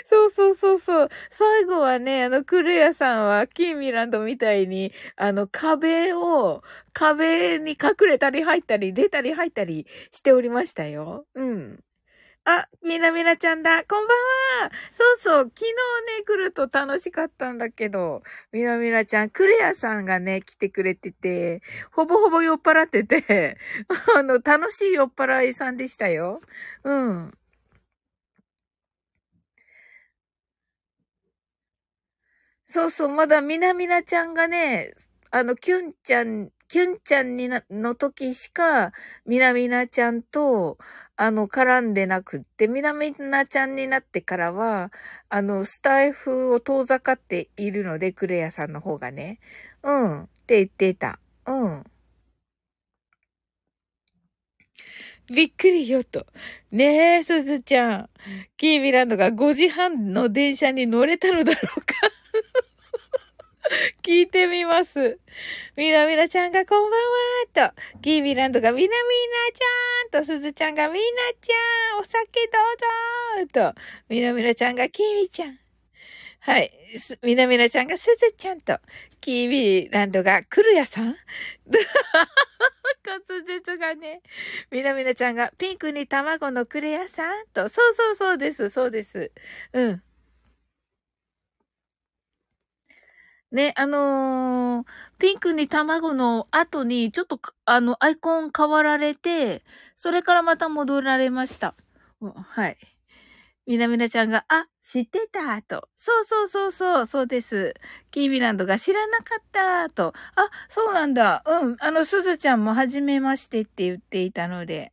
[0.06, 1.08] そうそうそうそう。
[1.30, 11.26] 最後はね、あの、クレアさんは、キーミランドみたいに、あの、壁を、壁に隠れたり入ったり、出たり入ったりしておりましたよ。
[11.34, 11.80] うん。
[12.44, 13.84] あ、みなみなちゃんだ。
[13.84, 14.18] こんばん
[14.64, 14.70] は。
[14.92, 15.44] そそう。
[15.44, 15.72] 昨日
[16.20, 21.60] ね、来ると楽しかったんだけど、みなみなちゃん、クレアさんがね、来てくれてて、
[21.92, 23.58] ほぼほぼ酔っ払ってて、
[24.16, 26.40] あの、楽しい酔っ払いさんでしたよ。
[26.84, 27.38] うん。
[32.64, 34.92] そうそう、まだみなみなちゃんがね、
[35.30, 38.92] あの、キュンちゃんキュンちゃんにな、の時しか、
[39.26, 40.76] みなみなちゃんと、
[41.16, 44.92] あの、絡んでなくって、みなみなちゃんになってからは、
[45.30, 49.40] あの、スタイフを遠ざかっているので、クレアさんの方がね。
[49.82, 50.22] うん。
[50.24, 51.20] って言ってた。
[51.46, 51.84] うん。
[55.28, 56.26] びっくりよと。
[56.70, 58.10] ねえ、すずちゃん。
[58.58, 61.94] キービランドが5時半の電車に乗れたのだろうか
[64.02, 65.18] 聞いてみます。
[65.76, 67.00] みなみなちゃんがこんばん
[67.62, 68.96] はと、キービランドがみなみな
[69.52, 71.00] ちゃんと、すずちゃんがみな
[71.40, 72.58] ちゃん、お酒ど
[73.42, 75.58] うぞと、みなみなちゃんがきみちゃん。
[76.40, 76.72] はい。
[77.22, 78.78] みなみなちゃんがすずちゃんと、
[79.20, 81.16] キービーランドがくるやさん
[83.04, 84.22] 滑舌がね。
[84.70, 89.30] みなみなちゃんがピンクに卵のクレアさんと、そうそうそうです、そうです。
[89.72, 90.02] うん。
[93.50, 94.86] ね、あのー、
[95.18, 99.64] ピンクに卵の後に、ちょっと、あの、アイコン変わられて、
[99.96, 101.74] それからまた戻られました。
[102.20, 102.76] はい。
[103.66, 105.88] みなみなちゃんが、あ、知ってたと。
[105.96, 107.74] そうそうそうそう、そうです。
[108.10, 110.14] キービランドが知らなかったと。
[110.36, 111.42] あ、そうなんだ。
[111.46, 111.76] うん。
[111.80, 114.92] あの、すずちゃんも初めましてって言っていたので。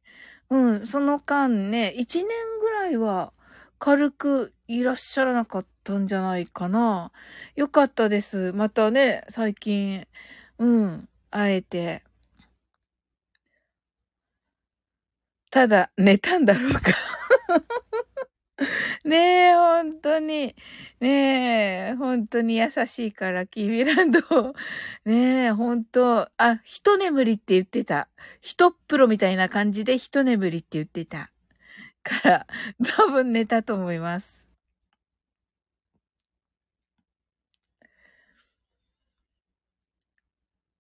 [0.50, 0.86] うん。
[0.86, 2.28] その間ね、一年
[2.62, 3.34] ぐらいは
[3.80, 7.12] 軽くいらっしゃらなかったんじゃないかな。
[7.56, 8.52] よかったです。
[8.54, 10.08] またね、最近。
[10.58, 11.10] うん。
[11.30, 12.04] 会えて。
[15.52, 16.82] ただ、寝たんだろうか
[19.06, 20.56] ねえ、本当に。
[21.00, 24.20] ねえ、本当に優しいから、キービランド。
[25.06, 28.10] ねえ、本当あ、一眠りって言ってた。
[28.42, 31.32] 一プロみたいな感じで一眠りって言ってた。
[32.04, 32.48] から、
[32.98, 34.45] 多分寝たと思います。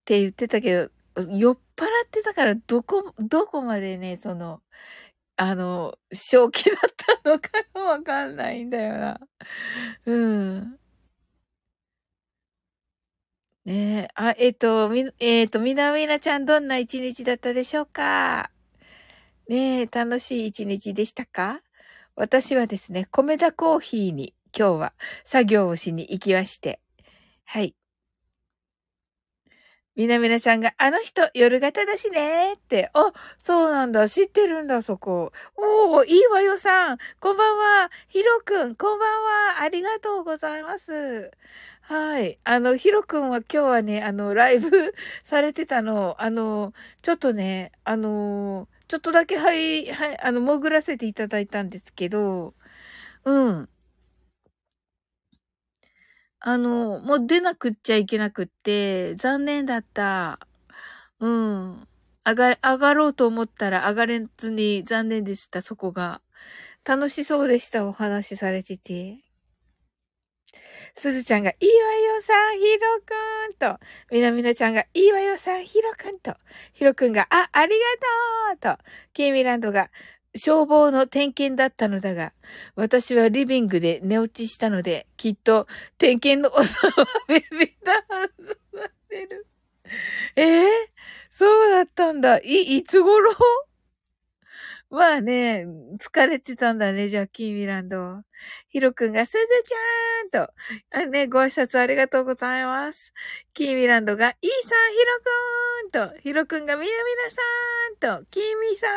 [0.05, 0.91] って言ってたけど、
[1.31, 4.61] 酔っ払ってたから、どこ、どこまでね、その、
[5.35, 6.91] あの、正気だっ
[7.23, 9.19] たのかもわかんないんだよな。
[10.05, 10.79] うん。
[13.65, 18.51] ねえ、あ、えっ、ー、と、み、えっ、ー、と、みなみなちゃんどんな一日だったでしょうか？
[19.49, 21.61] ねえ、楽しい一日でしたか？
[22.15, 26.79] 私はですね、米田コーヒーに今日は作業をしに行きまして。
[27.45, 27.75] はい。
[29.95, 32.89] みなみなちゃんが、あの人、夜型だしねって。
[32.93, 34.09] あ、そうなんだ。
[34.09, 35.31] 知ってるんだ、そこ。
[35.55, 36.97] おー、いいわよさん。
[37.21, 37.91] こんばんは。
[38.09, 39.23] ひろくん、こんばん
[39.55, 39.61] は。
[39.61, 41.31] ありがとうございます。
[41.81, 42.37] はい。
[42.43, 44.69] あの、ひろくんは今日はね、あの、ライブ
[45.23, 52.53] されてたの、あの、ちょっとね、あの、ちょっとだけ、はい、はい、あの、潜らせていただいたんですけど、
[53.25, 53.69] うん。
[56.47, 60.39] あの、もう出なくっちゃいけなくって、残念だった。
[61.19, 61.87] うん。
[62.23, 66.21] 上が、上がろうと思ったら上がれずに残念でした、そこが。
[66.85, 69.23] 楽しそうでした、お話しされてて。
[70.97, 73.79] すずちゃんが、いいわよさん、ひろくんと、
[74.11, 76.35] みなみなちゃんが、いいわよさん、ひろくんと、
[76.73, 77.75] ひろくんが、あ、あり
[78.49, 79.89] がとうと、キーミランドが、
[80.35, 82.33] 消防の点検だったのだが、
[82.75, 85.67] 私はリビングで寝落ちしたので、きっと
[85.97, 89.47] 点検のおさはビビーダンスなってる。
[90.35, 90.67] えー、
[91.31, 92.39] そうだったんだ。
[92.39, 93.31] い、いつ頃？
[94.89, 95.65] まあね、
[95.99, 98.21] 疲れてたんだね、ジャッキー・ミランド。
[98.69, 100.53] ヒロ君が、すずちゃんと、
[100.91, 103.13] あね、ご挨拶ありがとうございます。
[103.53, 104.97] キーミランドが、イーサン、ヒ
[105.97, 108.87] ロ君と、ヒロ君が、みなみなさんと、キーミさ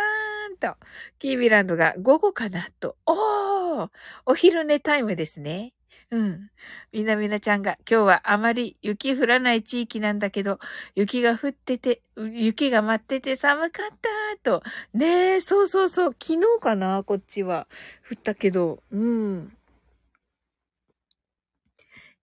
[0.49, 0.77] んと、
[1.19, 3.91] キーミランドが、午後かなと、おー
[4.27, 5.73] お昼寝タイムですね。
[6.11, 6.51] うん。
[6.93, 10.59] みなみなちゃんが、今日はあまり雪降らない地域なんだけど、
[10.95, 14.09] 雪が降ってて、雪が舞ってて寒かった
[14.43, 14.63] と。
[14.95, 16.13] ねえ、そうそうそう。
[16.13, 17.69] 昨日かなこっちは。
[18.11, 18.83] 降ったけど。
[18.91, 19.53] うん。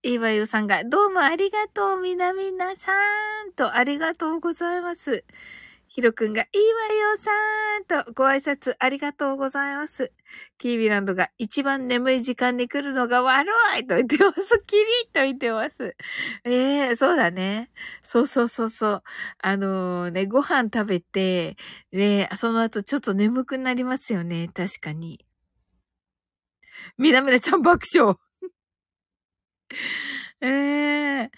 [0.03, 2.91] いわゆさんが、どうもありがとう、みなみなさ
[3.47, 5.23] んと、ありがとうございます。
[5.95, 10.11] ひろくんが、いいわよさーんとご挨拶ありがとうございます。
[10.57, 13.47] キービランドが一番眠い時間に来るのが悪
[13.79, 14.61] いと言ってます。
[14.67, 15.95] キリッと言ってます。
[16.43, 17.71] ええー、そうだね。
[18.03, 19.03] そうそうそうそう。
[19.41, 21.55] あのー、ね、ご飯食べて、
[21.93, 24.49] ね、その後ちょっと眠くなりますよね。
[24.53, 25.25] 確かに。
[26.97, 28.17] みなみなちゃん爆笑。
[30.47, 31.31] ええ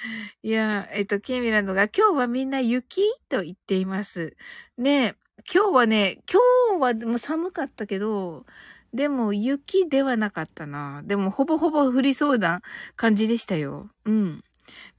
[0.44, 4.36] ー、いや、えっと、ケミランドが、今日はみんな雪と言っています。
[4.78, 5.16] ね
[5.54, 8.46] 今日はね、今日はでも寒かったけど、
[8.94, 11.04] でも雪ではなかったな。
[11.06, 12.62] でもほぼほぼ降りそうな
[12.96, 13.90] 感じでしたよ。
[14.06, 14.44] うん。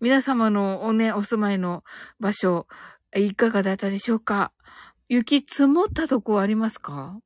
[0.00, 1.84] 皆様のおね、お住まいの
[2.18, 2.66] 場所、
[3.14, 4.52] いかがだったでしょうか？
[5.08, 7.18] 雪積もったとこありますか？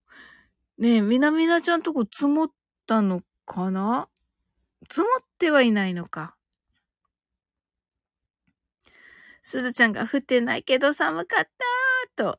[0.79, 2.51] ねえ、みなみなちゃんとこ積もっ
[2.87, 4.09] たのかな？
[4.91, 6.35] 積もってはいないのか。
[9.43, 11.45] すずちゃんが降ってないけど寒かっ
[12.17, 12.39] たと。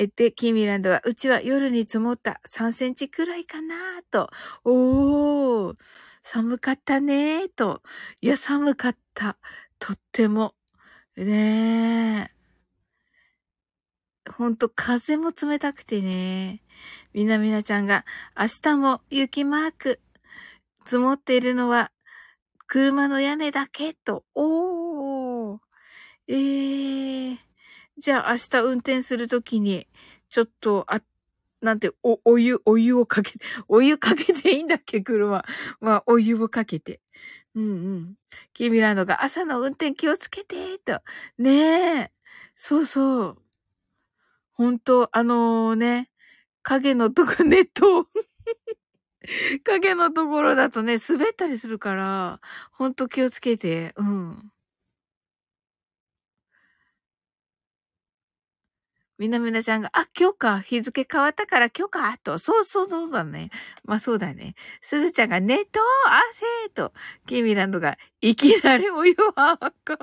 [0.00, 4.30] えって、キーミランドは、うちは夜に積もった3センチくらいかなと。
[4.64, 5.76] おー、
[6.22, 7.82] 寒かったねーと。
[8.22, 9.36] いや、寒かった。
[9.78, 10.54] とっても。
[11.16, 12.30] ね
[14.26, 14.30] え。
[14.32, 16.62] ほんと、風も冷たくてね。
[17.12, 18.06] みなみなちゃんが、
[18.38, 20.00] 明日も雪マーク。
[20.86, 21.92] 積もっているのは、
[22.66, 24.24] 車の屋根だけと。
[24.34, 24.89] おー。
[26.30, 27.38] えー。
[27.98, 29.88] じゃあ明日運転するときに、
[30.28, 31.02] ちょっと、あ、
[31.60, 35.44] なんて、お、お湯、お湯をかけて、 お湯かけていいんだっけ、車。
[35.80, 37.00] まあ、お湯をかけて。
[37.56, 38.14] うんうん。
[38.54, 41.02] キミランドが朝の運転気をつけて、と。
[41.36, 42.12] ねえ。
[42.54, 43.42] そうそう。
[44.52, 46.10] 本当あのー、ね、
[46.62, 48.08] 影のとこ、ネット
[49.64, 54.52] 影のところだとね、滑ったりするから、ほんと気をつけて、うん。
[59.20, 60.60] みなみなちゃんが、あ、今日か。
[60.60, 62.18] 日付変わったから今日か。
[62.24, 62.38] と。
[62.38, 63.50] そうそうそうだね。
[63.84, 64.54] まあそうだね。
[64.80, 65.78] すずちゃんが、ネト
[66.64, 66.94] 汗と。
[67.26, 69.98] キミランドが、いきなりお湯は赤。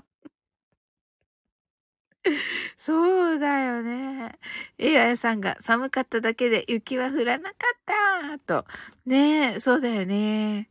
[2.78, 4.38] そうだよね。
[4.78, 8.66] えややさんが寒かっただけで雪は降らなかったと。
[9.08, 10.70] ねえ、そうだよね。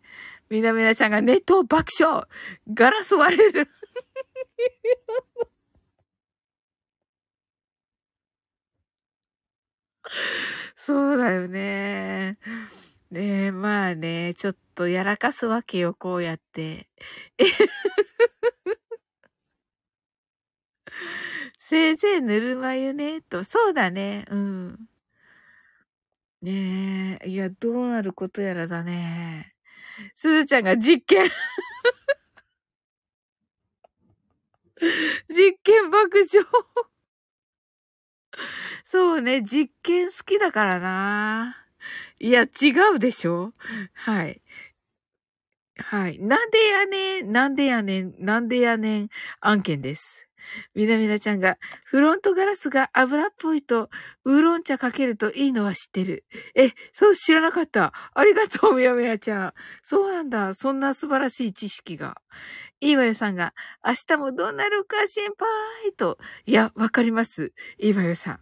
[0.51, 2.22] みなみなちゃんがネット爆笑
[2.72, 3.68] ガラス割れる
[10.76, 12.32] そうだよね。
[13.10, 16.88] ねえ、まあね、ちょっとやらかすわけよ、こうやって。
[21.58, 23.42] せいぜいぬるま湯ね、と。
[23.44, 24.24] そうだね。
[24.30, 24.88] うん。
[26.42, 27.28] ねえ。
[27.28, 29.54] いや、どうなることやらだね。
[30.14, 31.28] すずちゃんが実験
[35.28, 36.44] 実験爆笑
[38.84, 41.57] そうね、実験好きだからな。
[42.18, 43.53] いや、違うでしょ？
[43.95, 44.41] はい。
[45.78, 46.18] はい。
[46.18, 49.09] なんでやねん、なんでやねん、なんでやねん？
[49.41, 50.26] 案件です。
[50.74, 53.91] みなみなちゃんが、フロントガラスが油っぽいと、
[54.24, 56.24] ウーロン茶かけるといいのは知ってる。
[56.55, 57.93] え、そう知らなかった。
[58.14, 59.53] ありがとう、みなみなちゃん。
[59.82, 60.55] そうなんだ。
[60.55, 62.16] そんな素晴らしい知識が。
[62.80, 63.54] いいわよさんが、
[63.86, 66.18] 明日もどうなるか心配と。
[66.44, 67.52] いや、わかります。
[67.78, 68.32] いいわよさ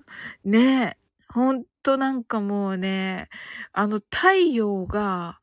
[0.44, 0.50] ん。
[0.50, 1.04] ねえ。
[1.32, 3.28] ほんとなんかもうね、
[3.72, 5.40] あの太陽が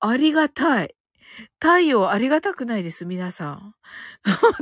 [0.00, 0.94] ありがたい。
[1.60, 3.74] 太陽ありがたくないです、皆さん。
[4.24, 4.52] 本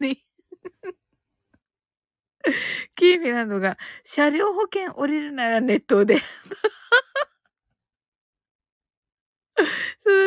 [0.00, 0.22] 当に。
[2.96, 6.18] キーミランドが、車両保険降りるならネットで。
[6.18, 6.24] す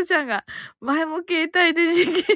[0.03, 0.45] ずちゃんが、
[0.81, 2.35] 前も携帯で実験して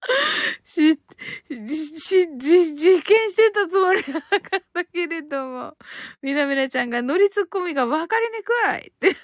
[0.64, 5.76] し、し、じ、実験してたつもりはなかったけれども、
[6.22, 8.52] みなみなちゃんが乗りツッコミが分かりにく
[8.84, 9.16] いって、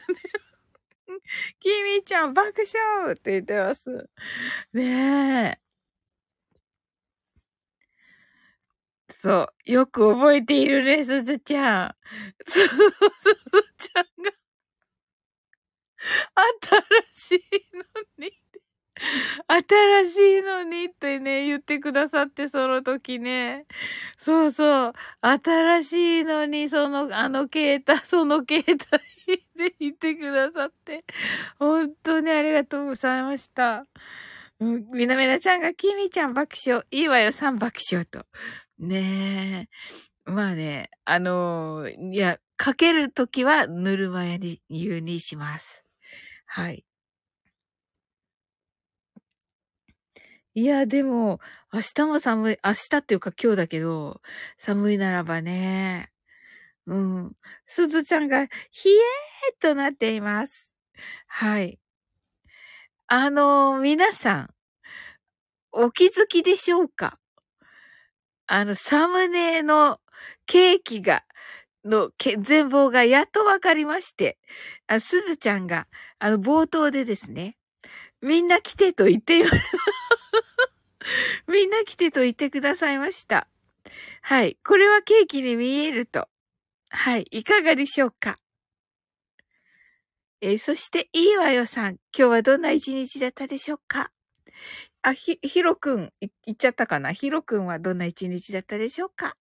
[1.60, 4.08] きみちゃん爆笑って言ってます。
[4.72, 5.60] ねえ。
[9.22, 9.72] そう。
[9.72, 11.96] よく覚えているね、すずちゃん。
[12.46, 12.80] すず、すず
[13.78, 14.32] ちゃんが
[17.14, 17.84] 新しいの
[18.18, 18.45] に。
[19.46, 23.66] 新しいのにってね、言ってくださって、その時ね。
[24.16, 24.92] そうそう。
[25.20, 28.64] 新しいのに、その、あの携帯、 その携
[29.26, 31.04] 帯で言ってくださって、
[31.58, 33.86] 本当にありがとうございました。
[34.60, 38.24] うん、みなみなちゃんが、きみちゃん爆笑、いいわよ、3爆笑と。
[38.78, 39.68] ね
[40.26, 40.30] え。
[40.30, 45.84] まあね、あのー、いや、かけるときはぬるま湯に、湯にします。
[46.46, 46.85] はい。
[50.58, 51.38] いや、でも、
[51.70, 54.22] 明日も寒い、明日っていうか今日だけど、
[54.56, 56.10] 寒いならばね。
[56.86, 57.32] うん。
[57.66, 60.72] すずちゃんが、ひえーとなっています。
[61.26, 61.78] はい。
[63.06, 64.54] あの、皆さん、
[65.72, 67.18] お気づきでしょうか？
[68.46, 70.00] あの、サムネの
[70.46, 71.24] ケーキが、
[71.84, 74.38] の全貌がやっとわかりまして、
[74.86, 75.86] あすずちゃんが、
[76.18, 77.58] あの、冒頭でですね、
[78.22, 79.56] みんな来てと言っています。
[81.48, 83.48] みんな来てと言ってくださいました。
[84.22, 84.58] はい。
[84.64, 86.28] これはケーキに見えると。
[86.88, 87.26] はい。
[87.30, 88.38] いかがでしょうか？
[90.40, 91.94] えー、そして、いいわよさん。
[91.94, 94.10] 今日はどんな一日だったでしょうか？
[95.02, 97.12] あ、ひ、ひろくん、い、っちゃったかな？
[97.12, 99.36] ひろくんはどんな一日だったでしょうか？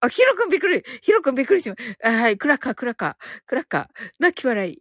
[0.00, 3.86] あ、ひろくんびっくりひろくんびっくりしま、はい、クラッカー、クラッカー、クラッカー、
[4.18, 4.80] 泣き笑い。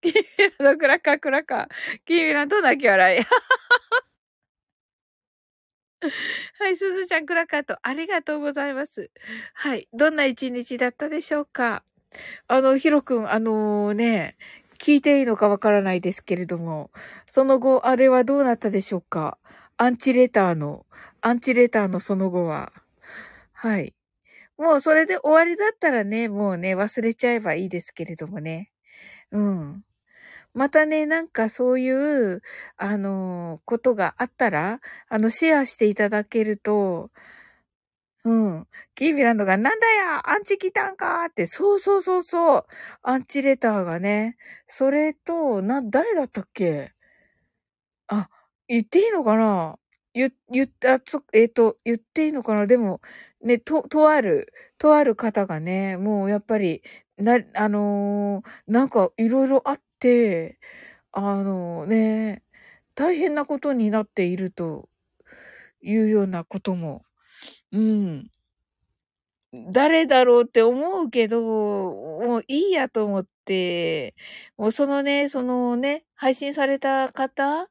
[0.00, 0.22] キーミ
[0.58, 1.68] ラのクラッカークラッカー。
[2.04, 3.24] キーミラと泣き笑い。
[6.60, 9.10] はい、すずちゃんクラッカーとありがとうございます。
[9.54, 11.82] はい、どんな一日だったでしょうか？
[12.46, 14.36] あの、ヒロくん、あのー、ね、
[14.78, 16.90] 聞いていいのかわからないですけれども、
[17.26, 19.38] その後、あれはどうなったでしょうか？
[19.78, 20.84] アンチレターの、
[21.22, 22.72] アンチレターのその後は。
[23.52, 23.94] はい。
[24.58, 28.70] もうそれで終わりだったらね、もうね、忘れちゃえばいいですけれどもね。
[29.34, 29.84] うん。
[30.54, 32.42] またね、なんかそういう、
[32.76, 37.10] あのことがあったら、あの、シェアしていただけると、
[38.24, 38.68] うん。
[38.94, 42.64] キービランドが、なんだよアンチ来たんかって、そうそうそうそう。
[43.02, 44.36] アンチレターがね。
[44.66, 46.92] それと、な、誰だったっけ？
[48.08, 48.28] あ、
[48.68, 49.78] 言っていいのかな？
[50.14, 50.94] 言、言った、
[51.32, 52.66] えっ、ー、と、言っていいのかな？
[52.66, 53.00] でも、
[53.42, 56.82] ね、と、とある、とある方がね、もうやっぱり、
[57.18, 60.58] な、あのー、なんかいろいろあって、
[61.12, 62.42] あのー、ね、
[62.94, 64.88] 大変なことになっていると
[65.82, 67.04] いうようなことも
[67.72, 68.30] うん。
[69.52, 74.14] 誰だろうって思うけど、もういいやと思って、
[74.56, 77.68] もうそのね、そのね、配信された方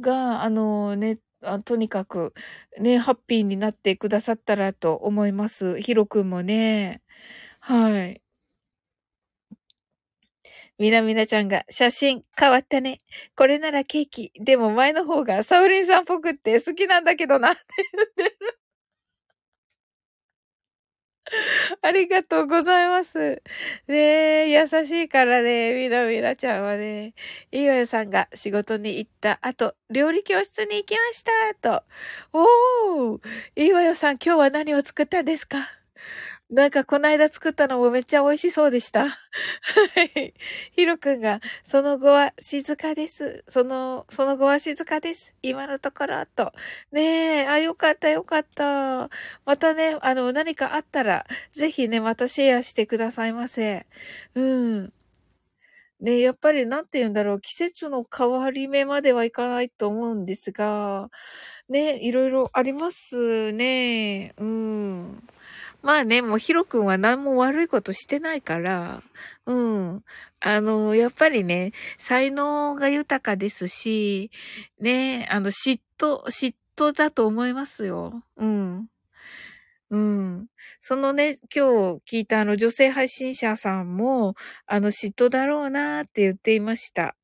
[0.00, 2.34] が、あのね、あとにかく、
[2.78, 5.80] ね、ハッピーになってくださったらと思います。
[5.80, 7.02] ヒロくんもね。
[7.60, 8.21] はい。
[10.78, 12.98] みなみなちゃんが、写真変わったね。
[13.36, 14.32] これならケーキ。
[14.40, 17.62] でも前の方がサウリンさんっぽくって好きなんだけどなって
[18.18, 18.58] 言ってる。
[21.82, 23.42] ありがとうございます。
[23.88, 23.96] ね
[24.48, 27.14] え、優しいからね、みなみなちゃんはね。
[27.50, 31.32] いわよさんが仕事に行った後、料理教室に行きました
[31.80, 31.84] と。
[32.32, 33.20] おー
[33.56, 35.81] いわよさん今日は何を作ったんですか？
[36.52, 39.08] なんかこの間作ったのもめっちゃ美味しそうでした。
[39.08, 39.14] は
[40.16, 40.34] い。
[40.72, 43.42] ヒロくんが、その後は静かです。
[43.48, 45.34] その、その後は静かです。
[45.42, 46.52] 今のところ、と。
[46.92, 49.08] ねえ、あ、よかったよかった。
[49.46, 53.86] またね、あの、何かあったら、ぜひね、またシェアしてくださいませ。
[54.34, 54.42] う
[54.84, 54.92] ん。
[56.00, 61.08] ね、やっぱりなんて言うんだろう、季節の変わり目まではいかないと思うんですが、
[61.68, 64.34] ね、いろいろありますね。
[64.38, 65.22] うん。
[65.82, 69.02] まあね、もうヒロ君は何も悪いことしてないから、
[69.46, 70.04] うん。
[70.40, 74.30] あの、やっぱりね、才能が豊かですし、
[74.80, 78.22] ね、あの、嫉妬、嫉妬だと思いますよ。
[78.36, 78.88] うん。
[79.90, 80.46] うん。
[80.80, 81.66] そのね、今
[81.96, 84.34] 日聞いたあの女性配信者さんも、
[84.66, 87.14] あの嫉妬だろうなーって言っていました。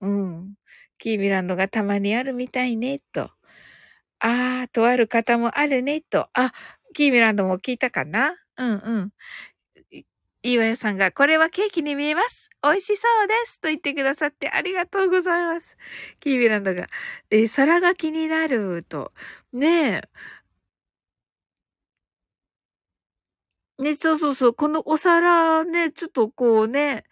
[0.00, 0.54] うん。
[0.98, 3.30] キービランドがたまにあるみたいね、と。
[4.20, 6.28] あー、とある方もあるね、と。
[6.34, 6.52] あ、
[6.94, 8.34] キーミランドも聞いたかな？
[8.58, 9.10] うんうん。
[10.42, 12.50] いわやさんが、これはケーキに見えます。
[12.62, 15.76] 美味しそうですと言ってくださってありがとうございます。
[16.20, 16.88] キーミランドが、
[17.30, 19.12] え、皿が気になると。
[19.52, 20.08] ねえ。
[23.78, 24.54] ね、そうそうそう。
[24.54, 27.04] このお皿ね、ちょっとこうね、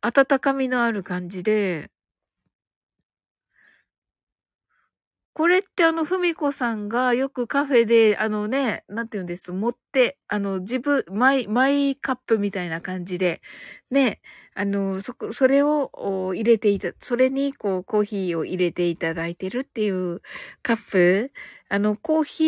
[0.00, 1.90] 温かみのある感じで、
[5.38, 13.40] これってあの、ふみこさんがよくカフェで、あのね、なんて言うんです、持って、あの、自分、マイ、マイカップみたいな感じで、
[13.92, 14.20] ね、
[14.56, 20.22] あの、そ、それを入れていた、それにこう、コーヒーを入れていただいてるっていう
[20.64, 21.32] カップ、
[21.68, 22.44] あの、コーヒ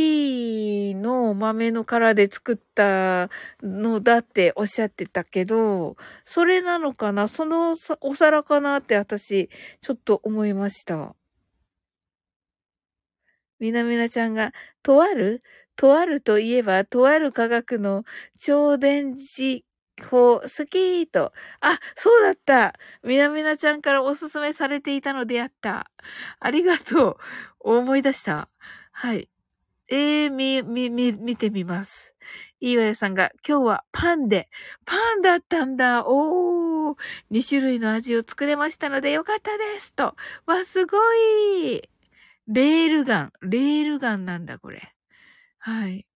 [0.92, 3.30] ーの豆の殻で作った
[3.62, 7.28] のだっておっしゃってたけど、それなのかな？
[7.28, 9.48] そのお皿かなって私、
[9.80, 11.14] ちょっと思いました。
[13.60, 14.52] みなみなちゃんが、
[14.82, 15.42] とある？
[15.76, 18.04] とあるといえば、とある科学の
[18.38, 19.62] 超電磁
[20.02, 21.32] 法、好きと。
[21.60, 22.74] あ、そうだった。
[23.02, 25.90] みなみなちゃんからおすすめされていたのであった。
[26.40, 27.16] ありがとう。
[27.60, 28.48] 思い出した。
[28.92, 29.28] はい。
[29.88, 32.14] えー、み、み、み、見てみます。
[32.60, 34.48] いいわよさんが、今日はパンで、
[34.84, 36.04] パンだったんだ。
[36.06, 36.96] おー。
[37.30, 39.94] 2種類の味を作れましたのでよかったです。
[39.94, 40.14] と。
[40.46, 41.88] わ、すごい。
[42.48, 43.32] レールガン。
[43.42, 44.94] レールガンなんだ、これ。
[45.58, 46.06] はい。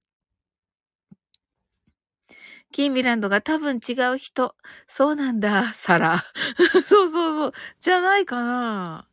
[2.73, 4.57] キーミランドが多分違う人。
[4.89, 6.25] そうなんだ、サラ。
[6.89, 7.53] そうそうそう。
[7.81, 9.07] じゃないかな。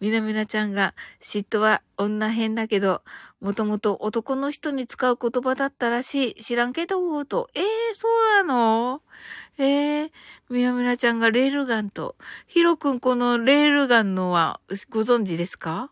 [0.00, 3.02] みなみなちゃんが、嫉妬は女変だけど、
[3.40, 6.42] もともと男の人に使う言葉だったらしい。
[6.42, 7.50] 知らんけど、と。
[7.54, 8.08] ええー、そ
[8.42, 9.02] うなの？
[9.58, 10.10] ええー、
[10.50, 12.16] みなみなちゃんがレールガンと。
[12.46, 15.90] ヒロくんこのレールガンのはご存知ですか？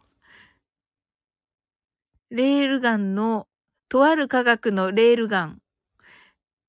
[2.31, 3.47] レールガンの、
[3.89, 5.59] とある科学のレールガン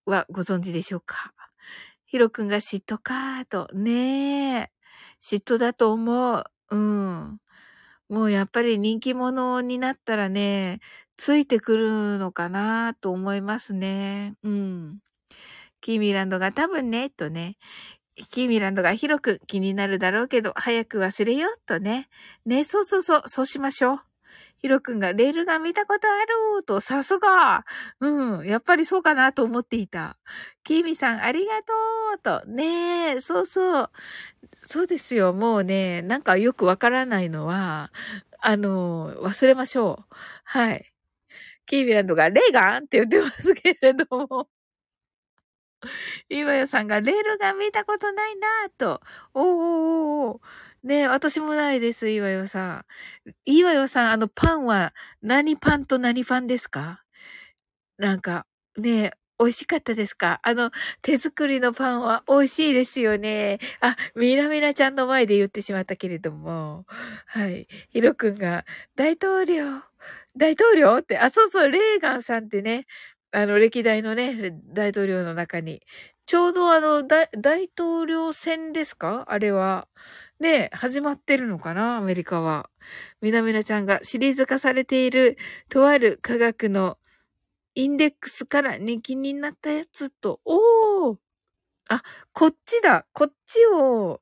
[0.05, 1.33] はご存知でしょうか？
[2.05, 3.69] ヒロ君が嫉妬かーと。
[3.73, 4.71] ねえ。
[5.21, 6.43] 嫉妬だと思う。
[6.71, 7.39] うん。
[8.07, 10.79] もうやっぱり人気者になったらね、
[11.17, 14.33] ついてくるのかなと思いますね。
[14.43, 14.99] うん。
[15.81, 17.57] キーミランドが多分ね、とね。
[18.31, 22.09] キーミランドが広く気になるだろうけど、早く忘れようとね。
[22.45, 24.08] ね、そうそうそう、そうしましょう。
[24.61, 26.21] ヒロくんがレールガン見たことあ
[26.57, 27.65] ると、さすが
[28.01, 28.45] うん。
[28.45, 30.17] やっぱりそうかなと思っていた。
[30.63, 31.73] キーミさん、ありがと
[32.39, 32.45] うと。
[32.47, 33.89] ねえ、そうそう。
[34.55, 35.33] そうですよ。
[35.33, 37.91] もうね、なんかよくわからないのは、
[38.41, 40.15] あの、忘れましょう。
[40.43, 40.91] はい。
[41.67, 44.49] キーミランドがレーガンって言ってますけれども。
[46.29, 49.01] 岩代さんがレールガン見たことないなと。
[49.33, 50.39] おーおーおー
[50.83, 52.85] ねえ、私もないです、岩代さん。
[53.45, 57.03] 岩代さん、あの、パンは何パンと何パンですか？
[57.97, 58.45] なんか、
[58.77, 60.39] ねえ、美味しかったですか？
[60.43, 60.71] あの、
[61.03, 63.59] 手作りのパンは美味しいですよね。
[63.81, 66.85] あ、みなみなちゃんの前で言ってしまったけれども。
[67.27, 67.67] はい。
[67.91, 68.65] ひろくんが、
[68.95, 69.81] 大統領、
[70.37, 70.97] 大統領？
[70.99, 72.87] って、あ、そうそう、レーガンさんってね、
[73.31, 75.81] あの、歴代のね、大統領の中に、
[76.25, 77.29] ちょうどあの、大
[77.79, 79.25] 統領選ですか？
[79.29, 79.87] あれは。
[80.39, 81.97] ね、始まってるのかな？
[81.97, 82.69] アメリカは。
[83.21, 85.37] みなみなちゃんがシリーズ化されている、
[85.69, 86.97] とある科学の
[87.75, 91.17] インデックスから人気になったやつと、おー
[91.89, 94.21] あ、こっちだこっちを、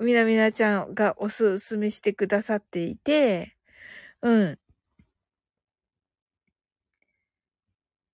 [0.00, 3.56] みなみなちゃんがおすすめしてくださっていて、
[4.22, 4.58] うん。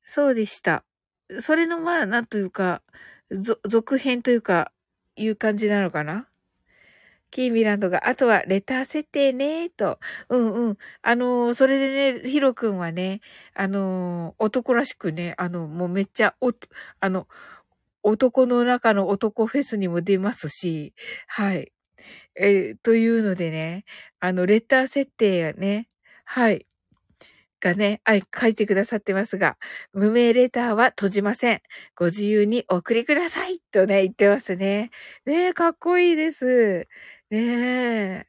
[0.05, 0.85] そうでした。
[1.41, 2.83] それの、まあ、なんというか、
[3.67, 4.73] 続編というか、
[5.17, 6.29] いう感じなのかな？
[7.35, 9.99] キーミランドが、あとはレター設定ね、と。
[10.29, 10.79] うんうん。
[11.03, 13.21] あのー、それでね、ヒロ君はね、
[13.55, 16.53] あのー、男らしくね、あの、もうめっちゃ、お、
[17.01, 17.27] あの、
[18.05, 20.95] 男の中の男フェスにも出ますし、
[21.27, 21.73] はい。
[22.37, 23.85] え、というのでね、
[24.21, 25.89] あの、レター設定やね、
[26.25, 26.67] はい。
[27.65, 29.57] がね、はい、書いてくださってますが、
[29.95, 31.63] 無名レターは閉じません。
[31.97, 34.91] ご自由にお送りくださいとね、言ってますね。
[35.25, 36.89] ねえ、かっこいいです。
[37.31, 37.39] ね
[38.23, 38.27] え。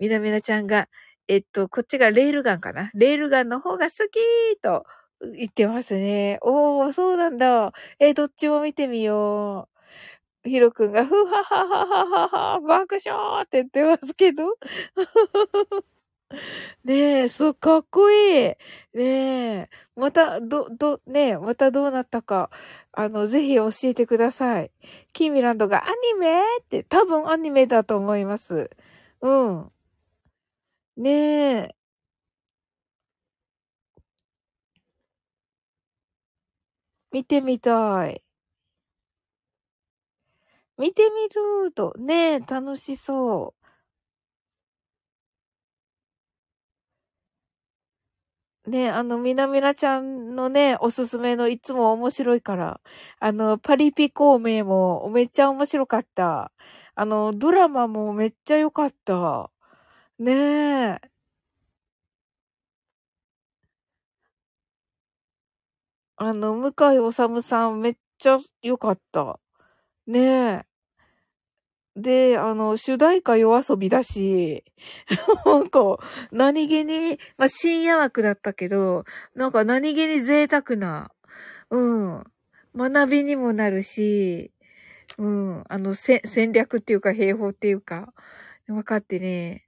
[0.00, 0.88] みなみなちゃんが、
[1.28, 2.90] えっと、こっちがレールガンかな？
[2.94, 4.84] レールガンの方が好きと
[5.36, 6.38] 言ってますね。
[6.42, 7.72] おー、そうなんだ。
[7.98, 9.68] えどっちも見てみよ
[10.46, 10.48] う。
[10.50, 14.56] ヒロくんが、ふはははははは、爆笑って言ってますけど。
[16.84, 18.54] ねえ、そう、かっこいい。
[18.94, 19.04] ね
[19.68, 22.50] え、また、ど、ど、ねえ、またどうなったか、
[22.92, 24.70] あの、ぜひ教えてください。
[25.12, 26.40] キーミランドがアニメ？
[26.62, 28.70] って多分アニメだと思います。
[29.20, 29.72] うん。
[30.96, 31.10] ね
[31.68, 31.74] え。
[37.12, 38.22] 見てみたい。
[40.78, 41.28] 見てみ
[41.64, 43.59] ると、ねえ、楽しそう。
[48.70, 52.80] ね、あの、みなみなちゃんのね、おすすめのいつも面白いから。
[53.18, 56.52] あの、パリピ孔明もめっちゃ面白かった。
[56.94, 59.50] あの、ドラマもめっちゃ良かった。
[60.18, 60.32] ね
[61.02, 61.10] え。
[66.16, 69.40] あの、向井治さんめっちゃ良かった。
[70.06, 70.66] ねえ。
[71.96, 74.64] で、あの、主題歌夜遊びだし、
[75.44, 75.98] なんか、
[76.30, 81.10] 何気に、まあ、深夜枠だったけど、なんか何気に贅沢な、
[81.70, 82.24] うん、
[82.76, 84.52] 学びにもなるし、
[85.18, 88.12] うん、あの、戦略っていうか、兵法っていうか、
[88.66, 89.66] 分かってね。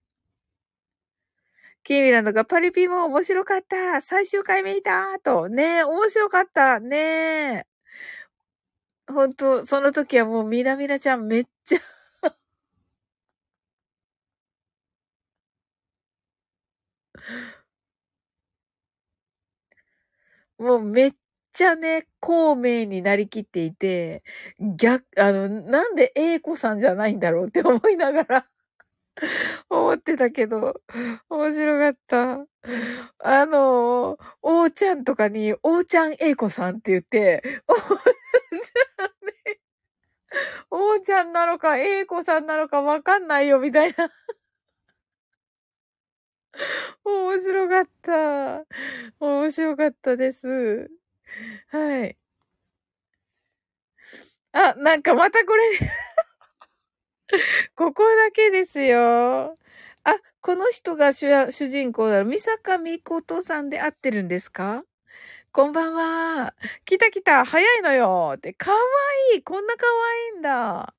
[1.85, 5.49] キーミランドがパリピも面白かった最終回見たと。
[5.49, 7.67] ねえ、面白かったねえ。
[9.09, 11.81] ほんと、その時はもうみなみなちゃんめっちゃ
[20.59, 21.13] もうめっ
[21.53, 24.23] ちゃね、孔明になりきっていて、
[24.61, 28.47] 逆、あの、なんで英子さんじゃないんだろうって思いながら
[29.71, 30.81] 思ってたけど、
[31.31, 32.47] 面白かった。
[33.19, 39.59] あの、おーちゃんとかに、おーちゃん英子さんって言って、 おーちゃんね、
[40.71, 44.11] おーちゃんなのか、英子さんなのかわかんないよ、みたいな
[47.05, 48.67] 面白かった。
[49.21, 50.91] 面白かったです。
[51.69, 52.17] はい。
[54.53, 55.63] あ、なんかまたこれ
[57.77, 59.55] ここだけですよ。
[60.05, 62.25] あ、この人が主主人公だ。
[62.25, 64.85] 三坂美琴さんで合ってるんですか？
[65.53, 66.55] こんばんは。
[66.87, 67.45] 来た来た。
[67.45, 68.35] 早いのよ。
[68.37, 68.79] って、かわ
[69.35, 69.43] いい。
[69.43, 69.93] こんなかわ
[70.35, 70.95] いいんだ。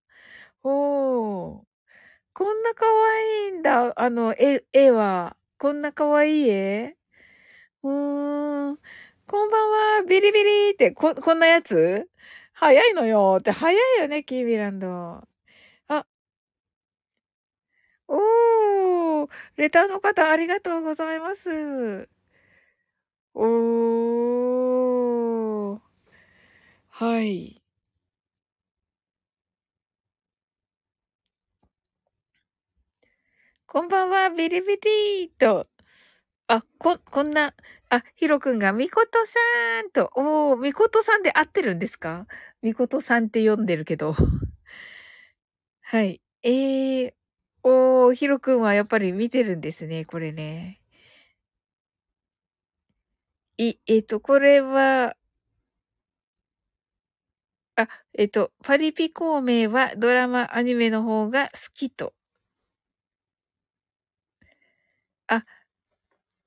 [0.63, 1.63] おー。
[2.33, 3.93] こんなかわいいんだ。
[3.99, 5.35] あの、絵、絵は。
[5.63, 6.97] こんなかわい絵？
[7.83, 8.79] うーん。
[9.27, 9.69] こんばん
[10.01, 12.09] は、ビリビリって、こ、こんなやつ？
[12.53, 14.89] 早いのよって、早いよね、キービランド。
[15.87, 16.05] あ。
[18.07, 22.09] おおー、レターの方ありがとうございます。
[23.35, 25.79] おー。
[26.89, 27.62] はい。
[33.73, 35.65] こんばんは、ビリビリーと。
[36.45, 37.55] あ、こ、こんな、
[37.89, 42.27] あ、ヒロくんが、みことさんと、おー、みことさんで合ってるんですか？
[42.61, 44.13] みことさんって読んでるけど。
[45.81, 46.21] はい。
[46.43, 47.13] えー、
[47.63, 50.79] おー、ヒロくんはやっぱり見てるんですね、これね。
[53.57, 55.17] い、えっ、ー、と、これは、
[57.75, 62.13] あ、えっ、ー、と、パリピ孔明はドラマ、アニメの方が好きと。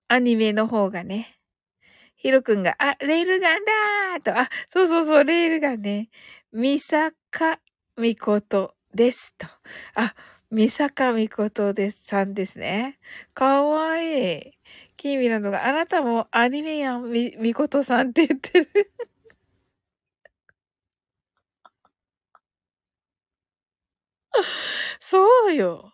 [0.09, 1.35] アニメの方がね。
[2.17, 6.11] ヒロくんが、あ、レールガンだーと、あ、そうそうそう、レールガンね。
[6.53, 7.61] ミサカ
[7.99, 9.47] ミコトですと。
[9.95, 10.15] あ、
[10.51, 12.99] ミサカミコトです、さんですね。
[13.35, 14.53] かわいい。
[14.97, 18.71] キーミランドが、あなたもアニメやん、み、みことさんって言ってる。
[25.01, 25.93] そうよ。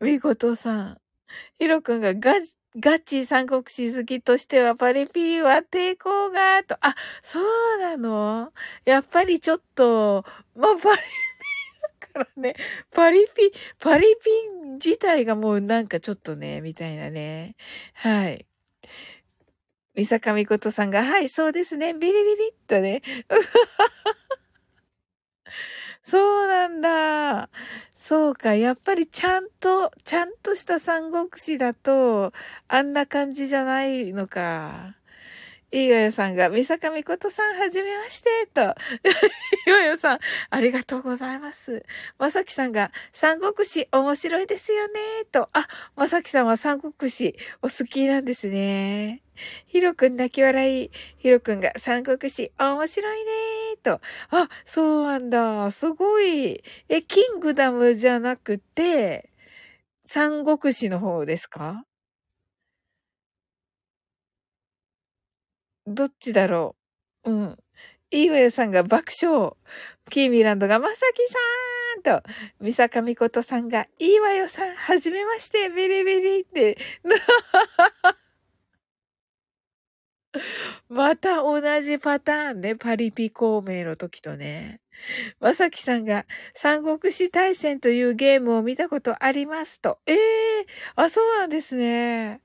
[0.00, 0.98] みことさん。
[1.58, 2.34] ヒロくんがガ
[2.78, 6.76] ガチ三国志好きとしてはパリピは抵抗が、と。
[6.80, 8.52] あ、そうなの？
[8.84, 11.02] やっぱりちょっと、まあ、パリピ
[12.12, 12.54] だからね。
[12.92, 14.30] パリピ、パリピ
[14.74, 17.56] 自体がもうなんかちょっとね、みたいなね。
[17.94, 18.46] はい。
[19.96, 21.92] 三坂美琴さんが、はい、そうですね。
[21.94, 23.02] ビリビリっとね。
[26.02, 27.48] そうなんだ。
[27.96, 28.54] そうか。
[28.54, 32.32] やっぱりちゃんと、ちゃんとした三国志だと、
[32.68, 34.94] あんな感じじゃないのか。
[35.72, 38.60] いいわよさんが、みさかみことさん、はじめまして、と。
[38.60, 38.64] い
[39.68, 40.18] いわよさん、
[40.50, 41.84] ありがとうございます。
[42.18, 44.94] まさきさんが、三国志面白いですよね、
[45.30, 45.48] と。
[45.52, 49.22] あ、まさきさんは三国志お好きなんですね。
[49.66, 50.90] ひろくん泣き笑い。
[51.18, 53.30] ひろくんが三国志面白いね
[53.76, 54.00] と。
[54.30, 55.70] あ、そうなんだ。
[55.70, 56.62] すごい。
[56.88, 59.30] え、キングダムじゃなくて、
[60.04, 61.84] 三国志の方ですか？
[65.86, 66.76] どっちだろ
[67.24, 67.30] う？
[67.30, 67.58] うん。
[68.10, 69.52] いいわよさんが爆笑。
[70.10, 71.38] キーミランドがまさきさ
[72.18, 72.28] んと、
[72.60, 76.76] ミサカミコトさんが、いいわよさん、はじめまして、ビリビリって。
[80.88, 82.76] また同じパターンね。
[82.76, 84.80] パリピ孔明の時とね。
[85.40, 89.98] まさきさんが、三国志大戦というゲームを見たことありますと。
[90.06, 90.66] ええー、
[90.96, 92.42] あ、そうなんですね。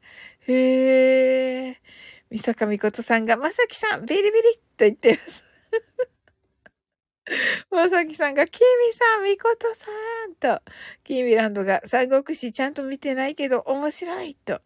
[0.47, 1.81] へえ。
[2.29, 4.33] みさかみことさんが、まさきさん、ビリビリ
[4.77, 5.43] と言ってます。
[7.71, 9.91] まさきさんが、キーミさん、みことさ
[10.27, 10.61] んと、
[11.03, 14.61] キーミランドが、三国志ちゃんと見てないけど面白いと。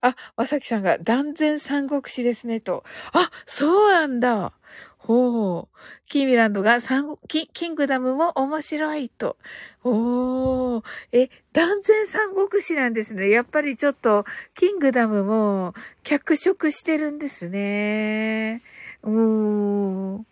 [0.00, 2.84] あ、まさきさんが、断然三国志ですねと。
[3.12, 4.52] あ、そうなんだ。
[4.96, 5.76] ほう。
[6.06, 9.36] キーミランドが三キ、キングダムも面白いと。
[9.82, 10.84] おー。
[11.12, 13.28] え、断然三国志なんですね。
[13.28, 14.24] やっぱりちょっと、
[14.54, 18.62] キングダムも脚色してるんですね。
[19.02, 20.24] おー。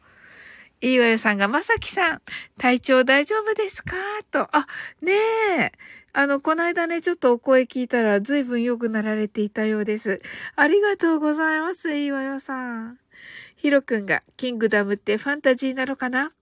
[0.82, 2.22] いいわよさんが、まさきさん、
[2.58, 3.96] 体調大丈夫ですか？
[4.30, 4.46] と。
[4.54, 4.66] あ、
[5.00, 5.72] ねえ。
[6.18, 10.22] あの、この間ね、ちょっとお声聞いたら、ずいぶん良くなられていたようです。
[10.54, 12.98] ありがとうございます、いいわよさん。
[13.56, 16.32] ヒロ君が、キングダムってファンタジーなのかな？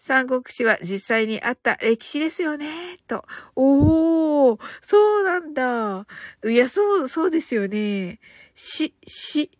[0.00, 3.24] 三国志は実際にあった歴史ですよね、と。
[3.54, 6.04] おー、そうなんだ。
[6.44, 8.18] いや、そう、そうですよね。
[8.56, 9.52] し、し、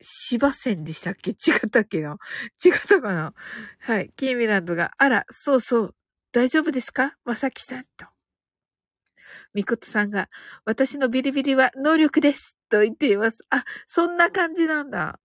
[0.00, 1.32] 芝線でしたっけ？
[1.32, 1.34] 違
[1.66, 2.18] ったっけな？
[2.64, 3.34] 違ったかな？
[3.80, 4.12] はい。
[4.14, 5.94] キーミランドが、あら、そうそう、
[6.30, 7.16] 大丈夫ですか？
[7.24, 8.06] まさきさんと。
[9.56, 10.28] みことさんが、
[10.66, 12.58] 私のビリビリは能力です。
[12.68, 13.42] と言っています。
[13.48, 15.18] あ、そんな感じなんだ。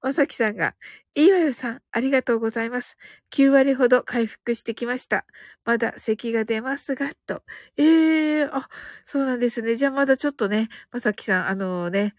[0.00, 0.76] まさきさんが、
[1.16, 2.96] いいわよさん、ありがとうございます。
[3.32, 5.26] 9割ほど回復してきました。
[5.64, 7.42] まだ咳が出ますが、と。
[7.76, 8.68] ええー、あ、
[9.04, 9.74] そうなんですね。
[9.74, 12.14] じゃあまだちょっとね、まさきさん、あのね、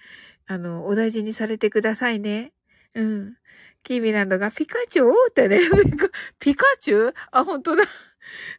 [0.45, 2.51] あの、お大事にされてくださいね。
[2.93, 3.35] うん。
[3.83, 5.13] キーミランドがピカチュウ？
[5.29, 5.59] ってね、
[6.39, 7.13] ピカチュウ？
[7.31, 7.85] あ、本当だ。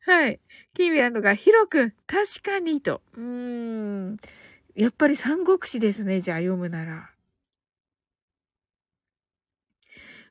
[0.07, 0.41] はい。
[0.75, 3.01] キーミランドがヒロ君、確かにと。
[3.17, 4.17] うーん。
[4.75, 6.21] やっぱり三国志ですね。
[6.21, 7.11] じゃあ読むなら。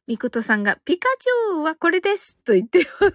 [0.05, 3.13] ミコトさんが、ピカチュウはこれですと言ってます。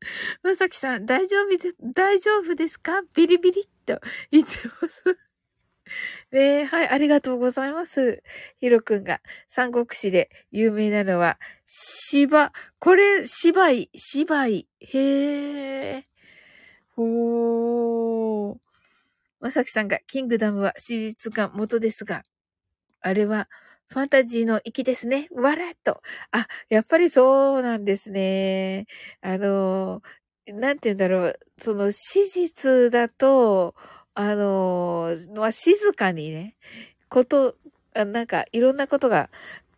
[0.44, 3.02] まさきさん、大丈夫で、大丈夫ですか？
[3.14, 5.02] ビリビリと言ってます。
[6.30, 8.22] ねえはい、ありがとうございます。
[8.60, 14.68] ヒロくんが、三国志で有名なのは、芝、これ、芝居、芝居。
[14.80, 16.04] へえ。
[16.98, 18.56] ほー。
[19.40, 22.24] まさきさんが、キングダムは史実が元ですが、
[23.00, 23.48] あれは
[23.88, 25.28] ファンタジーの域ですね。
[25.32, 26.02] わらっと。
[26.32, 28.86] あ、やっぱりそうなんですね。
[29.20, 30.02] あの、
[30.48, 31.40] なんて言うんだろう。
[31.58, 33.76] その史実だと、
[34.14, 36.56] あの、まあ、静かにね、
[37.08, 37.54] こと、
[37.94, 39.30] なんかいろんなことが、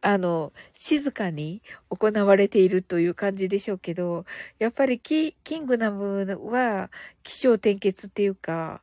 [0.03, 4.24] あの、静かに行われているという感じでしょうけど、
[4.59, 6.90] やっぱりキングダムは
[7.22, 8.82] 気象転結っていうか、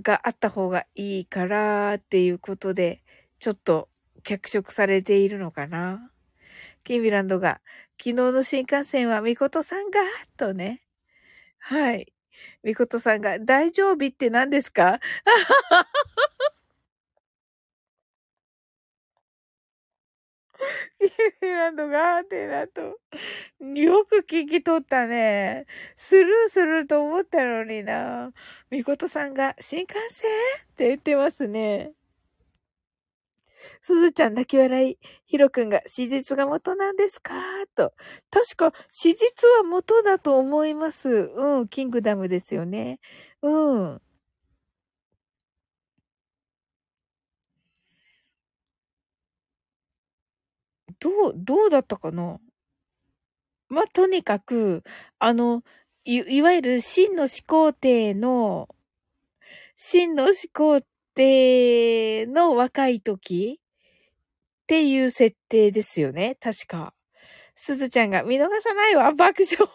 [0.00, 3.02] があった方がいいからっていうことで、
[3.40, 3.88] ちょっと
[4.22, 6.10] 脚色されているのかな。
[6.84, 7.60] キンビランドが、
[7.98, 10.00] 昨日の新幹線はミコトさんが、
[10.36, 10.82] とね。
[11.58, 12.12] はい。
[12.64, 14.06] ミコトさんが、大丈夫？
[14.06, 15.00] って何ですか？
[21.00, 21.08] キン
[21.40, 22.98] ビランドが、ってなと。
[23.74, 25.66] よく聞き取ったね。
[25.96, 28.32] スルーすると思ったのにな。
[28.70, 30.30] ミコトさんが、新幹線？
[30.72, 31.92] って言ってますね。
[33.80, 34.98] すずちゃん泣き笑い。
[35.24, 37.32] ひろくんが史実が元なんですか？
[37.76, 37.92] と。
[38.30, 41.08] 確か史実は元だと思います。
[41.08, 42.98] うん、キングダムですよね。
[43.40, 44.02] うん。
[51.02, 52.38] どう、どうだったかな？
[53.68, 54.84] まあ、とにかく、
[55.18, 55.64] あの、
[56.04, 58.68] い、いわゆる真の始皇帝の、
[59.76, 60.80] 真の始皇
[61.14, 66.36] 帝の若い時っていう設定ですよね。
[66.36, 66.94] 確か。
[67.56, 69.68] すずちゃんが見逃さないわ、爆笑。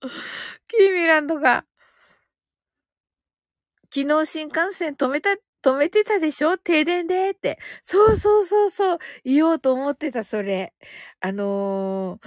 [0.68, 1.66] キーミランドが、
[3.92, 6.58] 昨日新幹線止めたっ、止めてたでしょ？
[6.58, 7.58] 停電でって。
[7.82, 8.98] そうそうそうそう。
[9.24, 10.72] 言おうと思ってた、それ。
[11.20, 12.20] あの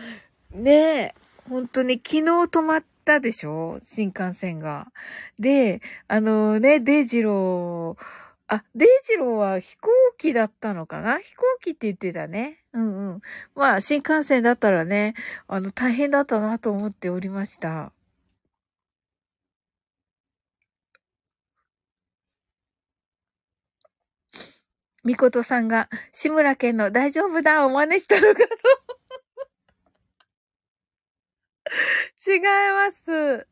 [0.54, 1.16] ー、ねえ、
[1.48, 3.80] 本当に昨日止まったでしょ？
[3.84, 4.92] 新幹線が。
[5.40, 8.04] で、あのー、ね、デイジロー、
[8.48, 11.20] あ、デイジローは飛行機だったのかな？
[11.20, 12.58] 飛行機って言ってたね。
[12.74, 13.22] うんうん。
[13.56, 15.14] まあ、新幹線だったらね、
[15.48, 17.92] あの、大変だったなと思っておりました。
[25.10, 28.48] みことさんが、志村けんの大丈夫だを真似したのかと
[32.32, 33.48] 違います。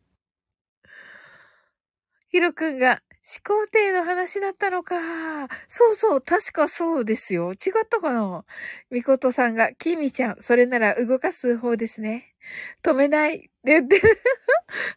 [2.30, 5.48] ひろくんが、始皇帝の話だったのか。
[5.68, 7.54] そうそう、確かそうですよ。
[7.54, 8.46] 違ったかな
[8.92, 12.36] みことさんが、きみちゃん、それなら動かす方ですね。
[12.84, 14.00] 止めないって言って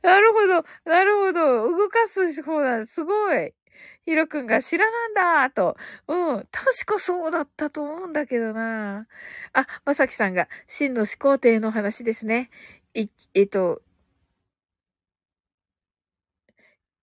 [0.03, 1.71] なるほど、なるほど。
[1.75, 2.85] 動かす方だ。
[2.85, 3.55] すごい。
[4.07, 5.77] ひろくんが知らなんだと。
[6.09, 6.49] うん。
[6.51, 9.07] 確かそうだったと思うんだけどな。
[9.53, 12.51] あ、まさきさんが、真の始皇帝の話ですね。
[12.95, 13.83] い、えっと、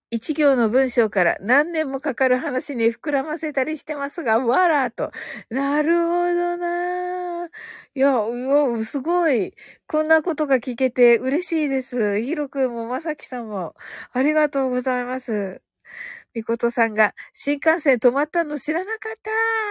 [0.10, 5.12] 一行の文章から何年もかかる話に膨らませたりしてますが、わらと。
[5.50, 7.46] なるほどな。
[7.94, 8.32] いや、う
[8.74, 9.54] わ、すごい。
[9.88, 12.22] こんなことが聞けて嬉しいです。
[12.22, 13.76] ひろくんもまさきさんも、
[14.14, 15.62] ありがとうございます。
[16.38, 19.20] みことさんが、新幹線止まったの知らなかっ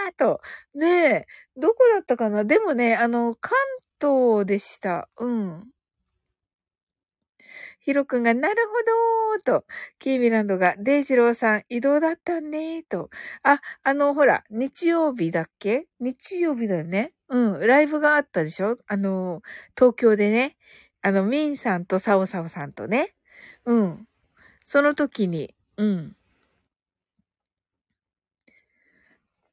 [0.09, 0.41] たと。
[0.75, 2.45] ねえ、どこだったかな？
[2.45, 3.53] でもね、あの、関
[4.01, 5.09] 東でした。
[5.19, 5.65] うん。
[7.79, 9.65] ヒロくんが、なるほどーと、
[10.01, 13.11] キーミランドが、デイジローさん、移動だったねーと。
[13.45, 15.87] あ、あの、ほら、日曜日だっけ？
[16.01, 17.13] 日曜日だよね。
[17.29, 18.77] うん、ライブがあったでしょ？
[18.89, 19.43] あの、
[19.77, 20.57] 東京でね。
[21.03, 23.15] あの、ミンさんとサオサオさんとね。
[23.65, 24.09] うん。
[24.65, 26.17] その時に、うん。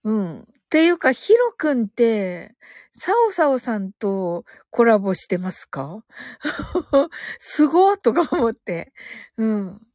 [0.04, 0.40] うん。
[0.42, 2.56] っていうか、ヒロくんって、
[2.92, 6.04] サオサオさんとコラボしてますか？
[7.40, 8.94] すごーとか思って。
[9.38, 9.88] うん。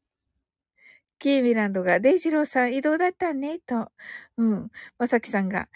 [1.21, 3.91] キーミランドが、デイジローさん移動だったね、と。
[4.37, 4.71] うん。
[4.99, 5.69] まさきさんが、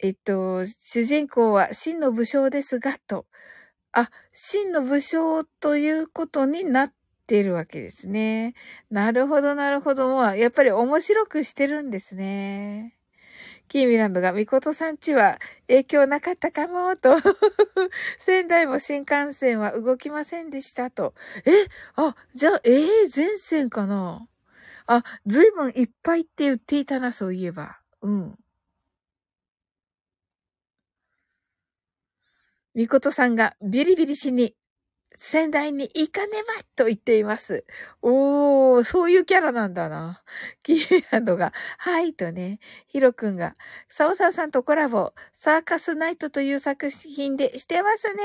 [0.00, 3.26] えっと、主人公は真の武将ですが、と。
[3.92, 6.94] あ、真の武将ということになっ
[7.26, 8.54] ているわけですね。
[8.90, 10.08] なるほど、なるほど。
[10.10, 12.96] もう、やっぱり面白くしてるんですね。
[13.70, 17.16] キーミランドが、ミコトさんちは影響なかったかも、と。
[18.18, 21.14] 仙台も新幹線は動きませんでした、と。
[21.44, 21.66] え？
[21.94, 24.26] あ、じゃあ、ええー、全線かな？
[24.86, 27.80] あ、ずいぶんいっぱいって言っていたな、そういえば。
[28.02, 28.36] うん。
[32.74, 34.56] ミコトさんがビリビリしに
[35.16, 37.64] 仙台に行かねばと言っています。
[38.00, 40.22] おー、そういうキャラなんだな。
[40.62, 43.56] キーランドが、はいとね、ヒロくんが、
[43.88, 48.22] サオサオさんとコラボ、サーカスナイトという作品でしてますね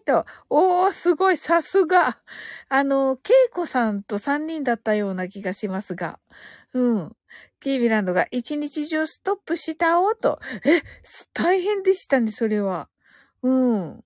[0.00, 0.26] ーと。
[0.48, 2.20] おー、すごい、さすが。
[2.68, 6.20] あの、ケイコさんと3人だったような気がしますが。
[6.72, 7.16] うん。
[7.60, 10.38] キービランドが一日中ストップしたおと。
[10.64, 10.82] え、
[11.34, 12.88] 大変でしたね、それは。
[13.42, 14.04] うん。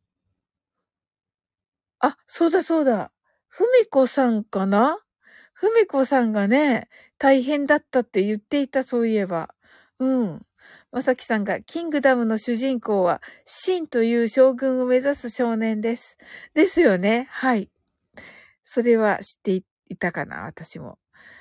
[2.03, 3.13] あ、そうだそうだ。
[3.49, 4.99] ふみこさんかな？
[5.55, 9.55] ふみこさんがね、大変だったって言っていた、そういえば。
[10.01, 10.47] うん。
[10.91, 16.19] まさきさんが、キングダムの主人公は、シンという将軍を目指す少年です。
[16.55, 17.29] ですよね。
[17.31, 17.71] はい。
[18.65, 20.99] それは知っていたかな、私も。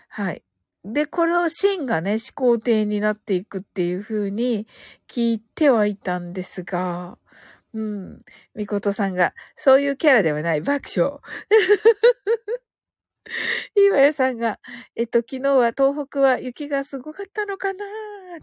[0.09, 0.43] はい。
[0.85, 4.67] で、これをシンがね、始皇帝になっていくっていう風に
[5.07, 7.17] 聞いてはいたんですが、
[7.73, 8.21] うん。
[8.55, 11.19] みことさんが、そういうキャラではない、爆笑。
[13.75, 14.59] 岩屋さんが、
[14.95, 17.85] えっと、昨日は東北は雪がすごかったのかな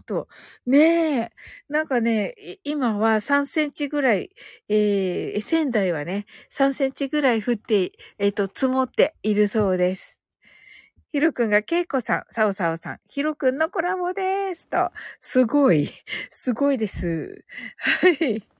[0.05, 0.27] と。
[0.65, 1.31] ねえ。
[1.67, 4.31] なんかね、今は3センチぐらい、
[4.67, 10.19] えー、仙台はね、3センチぐらい降って、えっと、積もっているそうです。
[11.11, 14.67] ひろくんがけいこさん、さおさおさん、ひろくんのコラボです。
[14.67, 14.91] と。
[15.19, 15.89] すごい。
[16.29, 17.43] すごいです。
[17.77, 18.58] はい。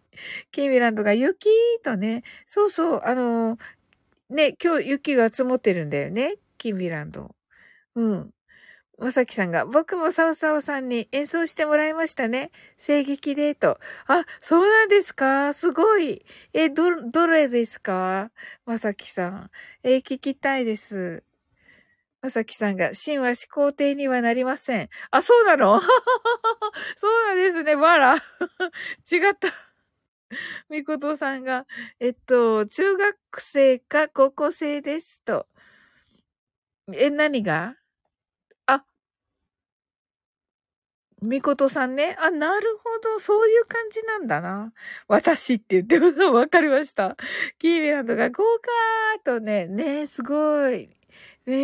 [0.51, 1.49] ケイミランドが雪
[1.84, 6.36] とね、そうそう、あのー、ね、今日雪が積もってるんだよね。
[6.57, 7.36] キーミランド。
[7.95, 8.32] うん。
[8.99, 12.51] まさきさんが、僕もサオサオさんに演奏してもらいましたね。
[12.78, 13.80] 声劇で、と。
[14.07, 15.53] あ、そうなんですか？
[15.53, 16.26] すごい。
[16.53, 18.32] え、ど、どれですか？
[18.65, 19.51] まさきさん。
[19.84, 21.24] え、聞きたいです。
[22.22, 24.89] まさきさんが、神は始皇帝にはなりません。
[25.11, 25.80] あ、そうなの？
[25.82, 25.88] そ
[27.07, 27.76] うなんですね。
[27.76, 28.15] わら。
[29.11, 29.68] 違った。
[30.69, 31.65] みことさんが、
[31.99, 35.47] えっと、中学生か高校生ですと。
[36.93, 37.75] え、何が？
[38.67, 38.86] あ、
[41.21, 42.15] みことさんね。
[42.19, 43.19] あ、なるほど。
[43.19, 44.71] そういう感じなんだな。
[45.07, 47.17] 私って言ってるのわかりました。
[47.59, 50.89] キービランドが豪華とね、ねすごい。
[51.45, 51.55] ね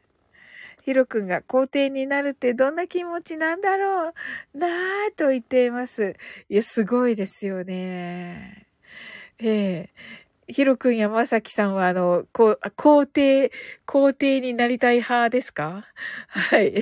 [0.84, 4.08] ヒロ君が皇帝になるってどんな気持ちなんだろ
[4.54, 6.16] うなぁと言っています。
[6.48, 8.66] いや、すごいですよね。
[9.38, 9.90] ええ
[10.48, 13.52] ヒロ君やまさきさんは、あの、こ皇帝、
[13.86, 15.86] 皇帝になりたい派ですか？
[16.28, 16.74] はい。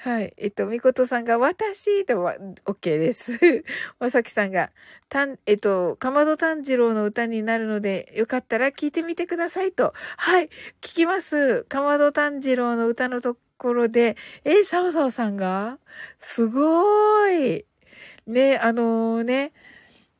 [0.00, 0.32] はい。
[0.36, 2.36] えっと、みことさんが、私とは、
[2.66, 3.32] OK です。
[3.98, 4.70] まさきさんが、
[5.08, 9.92] たん、えっと、かまど炭治郎の歌になるので、よかったら聞いてみてくださいと。
[10.16, 10.46] はい。
[10.80, 11.64] 聞きます。
[11.64, 15.78] かまど炭治郎の歌のところで、え、サオサオさんが？
[16.20, 17.66] すごーい。
[18.28, 19.52] ね、あのー、ね、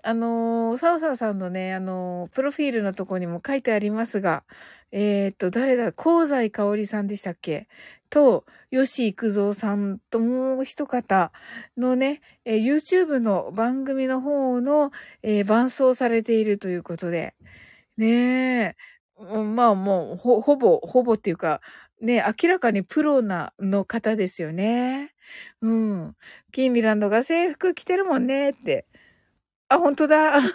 [0.02, 4.44] あのー、サオサオさんのね、あのー、プロフィールのとこにも書いてありますが、
[4.92, 7.68] えっと、誰だ、香西香織さんでしたっけ？
[8.10, 11.32] と、吉幾三さんともう一方
[11.76, 14.90] のね、えー、YouTube の番組の方の、
[15.22, 17.34] えー、伴奏されているということで。
[17.96, 18.76] ねえ。
[19.18, 21.60] まあもう、ほ、ほぼ、ほぼっていうか、
[22.00, 25.14] ね、明らかにプロな、の方ですよね。
[25.62, 26.16] うん。
[26.52, 28.86] キーミランドが制服着てるもんねって。
[29.68, 30.40] あ、本当だ。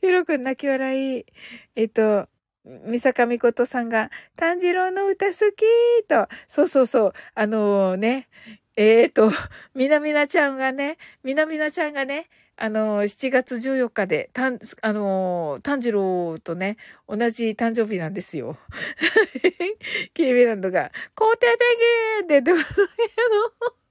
[0.00, 1.26] ヒロくん泣き笑い。
[1.76, 2.28] えっと、
[2.64, 5.64] みさかみことさんが、炭治郎の歌好き
[6.06, 8.28] と、そうそうそう、あのー、ね、
[8.76, 9.30] えーと、
[9.74, 16.76] みなみなちゃんがね、みなみなちゃんがね、あのー、7月14日で、たん、あのー、炭治郎とね、
[17.08, 18.56] 同じ誕生日なんですよ。
[20.14, 21.64] キービランドが、皇帝ペ
[22.26, 23.02] ンギンって言ってますけ
[23.64, 23.82] ど、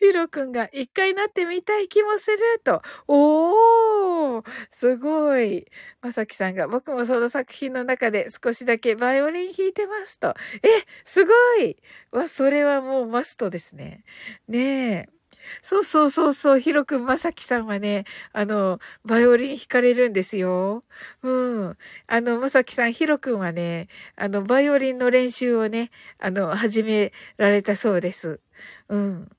[0.00, 2.82] ヒロくんが一回なってみたい気もすると。
[3.08, 5.66] おーすごい。
[6.02, 10.34] まさきさんが僕もその作品の中で少しだけバイオリン弾いてますと。
[10.62, 11.32] え、すご
[11.62, 11.76] い
[12.12, 14.04] わ、それはもうマストですね。
[14.48, 15.16] ねえ。
[15.62, 20.84] そうそうそうそう、ヒロくんまさきさんはね、あの、バイオリン弾かれるんですよ。
[21.22, 21.76] うん。
[22.08, 28.40] あの、まさきさん、ヒロくんはね、あの、バイオリンの練習をね、あの、始められたそうです。
[28.88, 29.35] うん。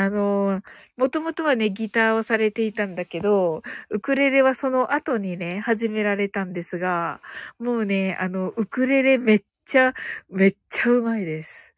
[0.00, 0.62] あの、
[0.96, 7.20] もともとはね、ギターをされていたんだけど、ウクレレはその後にね、始められたんですが、
[7.58, 9.94] もうね、あの、ウクレレめっちゃ、
[10.28, 11.74] めっちゃうまいです。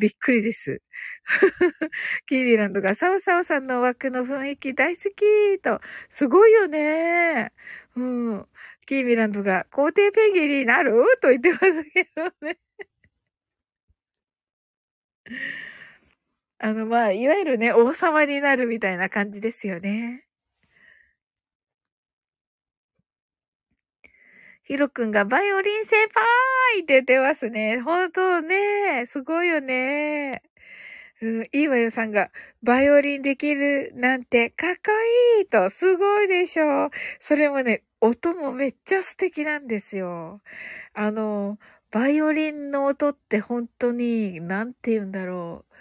[0.00, 0.82] びっくりです。
[2.26, 7.52] キービランドがサオサオさんの枠の雰囲気大好きと、すごいよね。
[7.96, 8.46] うん。
[8.86, 10.92] キービランドが皇帝ペンギンになる？
[11.22, 12.58] と言ってますけどね。
[16.58, 20.24] あの、まあ、いわゆるね、王様になるみたいな感じですよね。
[24.64, 27.80] ヒロくんがバイオリン先輩って言ってますね。
[27.80, 29.04] 本当ね。
[29.06, 30.42] すごいよね。
[31.22, 32.30] うん、いいわよさんが、
[32.62, 34.92] バイオリンできるなんてかっこ
[35.40, 36.90] いいと、すごいでしょう。
[37.20, 40.42] それもね、音もめっちゃ素敵なんですよ。
[40.94, 41.58] あの、
[41.92, 45.73] バイオリンの音って本当に、なんて言うんだろう。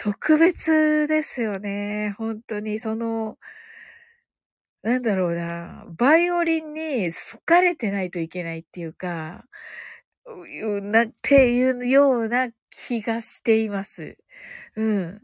[0.00, 2.14] 特別ですよね。
[2.18, 3.38] 本当に、その、
[4.82, 9.44] なんだろうな、バイオリンに好かれてないといけないっていうか、
[10.82, 14.18] な、っていうような気がしています。
[14.76, 15.22] うん。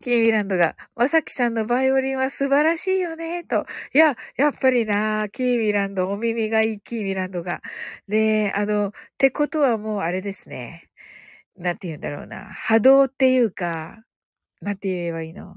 [0.00, 3.66] キーミランドが、まさきさんのバイオリンは素晴らしいよね、と。
[3.92, 7.62] いや、やっぱりな、キーミランド、お耳がいいキーミランドが。
[8.06, 10.87] で、あの、ってことはもうあれですね。
[11.58, 12.44] なんて言うんだろうな。
[12.44, 13.98] 波動っていうか、
[14.60, 15.56] なんて言えばいいの？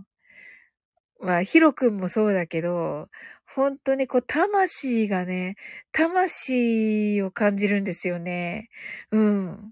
[1.20, 3.08] まあ、ヒロ君もそうだけど、
[3.46, 5.56] 本当にこう、魂がね、
[5.92, 8.70] 魂を感じるんですよね。
[9.12, 9.72] うん。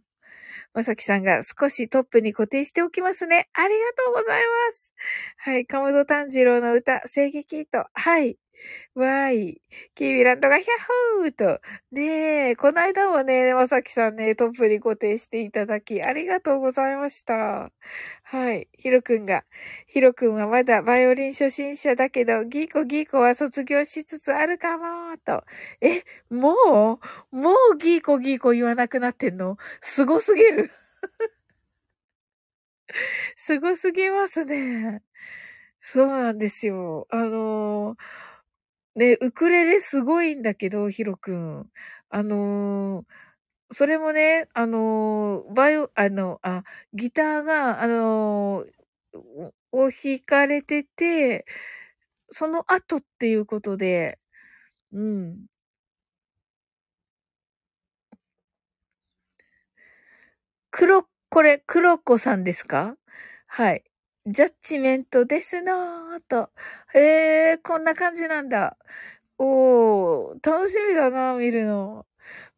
[0.74, 3.50] まさきさんが少しトップに固定しておきますね。
[3.54, 4.94] ありがとうございます。
[5.38, 5.66] はい。
[5.66, 7.86] かまど炭治郎の歌、正義と。
[7.94, 8.38] はい。
[8.96, 9.62] わーい。
[9.96, 10.68] キービランドがヒャッ
[11.22, 11.62] ホーと。
[11.92, 17.72] ねえ、この間もね、まさきさんね、トップに固定していただき、ありがとうございました。
[18.24, 18.68] はい。
[18.78, 19.44] ヒロくんが、
[19.88, 25.44] ヒロくんはまだバイオリン初心者だけど、ギーコギーコは卒業しつつあるかも、と。
[25.82, 27.00] え、も
[27.32, 27.36] う？
[27.36, 29.58] もうギーコギーコ言わなくなってんの？
[29.82, 30.70] すごすぎる。
[33.36, 35.02] すごすぎますね。
[35.82, 37.08] そうなんですよ。
[37.12, 37.98] あのー
[39.00, 41.72] ね、ウクレレすごいんだけど、ヒロくん。
[42.10, 51.46] あのー、それもね、あのー、バイオ、あの、あ、ギターが、あのー、を弾かれてて、
[52.32, 54.20] その後っていうことで、
[54.94, 55.48] うん。
[60.72, 62.96] 黒、これ、黒子さんですか？
[63.48, 63.89] はい。
[64.32, 66.52] ジャッジメントですなぁと。
[66.94, 68.78] へえ、こんな感じなんだ。
[69.40, 72.06] おー、楽しみだなぁ見るの。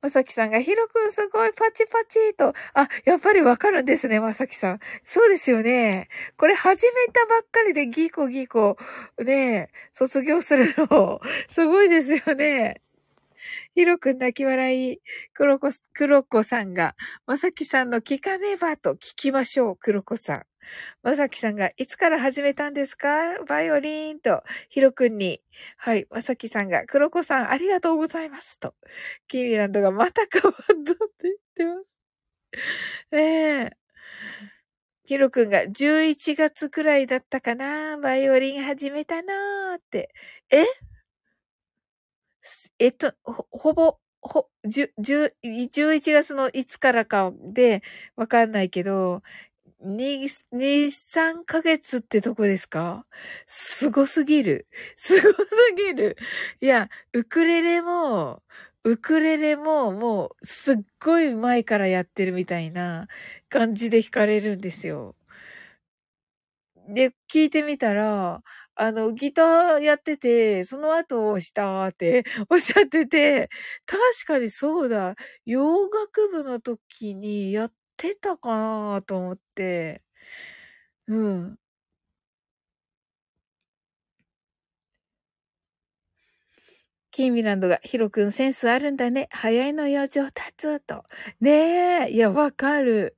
[0.01, 2.53] まさきさんが、ひろくんすごいパチパチと。
[2.73, 4.79] あ、やっぱりわかるんですね、まさきさん。
[5.05, 6.09] そうですよね。
[6.35, 8.75] これ始めたばっかりでギコギコ、
[9.23, 11.21] ね卒業するの。
[11.47, 12.81] すごいですよね。
[13.75, 14.99] ひろくん泣き笑い。
[15.33, 16.95] 黒子、黒子さんが、
[17.25, 20.50] まさきさんの聞かねばと聞きましょう、黒子さん。
[21.03, 23.43] まさきさんが、いつから始めたんですか？
[23.45, 25.41] バイオリンと、ひろくんに。
[25.77, 26.07] はい。
[26.09, 28.59] まさきさんが、黒子さん、ありがとうございます。
[28.59, 28.75] と。
[29.27, 31.87] キーミランドが、また変わったって言ってます。
[33.11, 33.71] ねえ。
[35.05, 37.97] ひろくんが、11月くらいだったかな？
[37.97, 40.13] バイオリン始めたなーって。
[40.51, 40.65] え？
[42.79, 47.81] えっと、ほ、ほぼ、ほ、十、十、11月のいつからかで
[48.15, 49.21] わかんないけど、
[49.83, 53.05] 二、二、三ヶ月ってとこですか？
[53.47, 54.67] すごすぎる。
[54.95, 56.17] すごすぎる。
[56.61, 58.43] いや、ウクレレも、
[58.83, 63.07] ウクレレももうすっごい前からやってるみたいな
[63.49, 65.15] 感じで弾かれるんですよ。
[66.89, 68.41] で、聞いてみたら、
[68.75, 73.49] あの、ギターやってて、その後をしたって おっしゃってて、
[73.85, 75.15] 確かにそうだ、
[75.45, 78.49] 洋楽部の時にやってたか
[78.95, 80.01] なと思って。
[81.07, 81.57] うん。
[87.11, 89.27] キーミランドが、ヒロくんセンスあるんだね。
[89.31, 91.03] 早いのよ、上達と。
[91.41, 92.11] ねえ。
[92.11, 93.17] いや、わかる。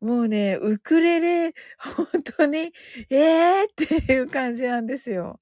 [0.00, 2.72] もうね、ウクレレ、本当に、
[3.08, 5.40] ええー、っていう感じなんですよ。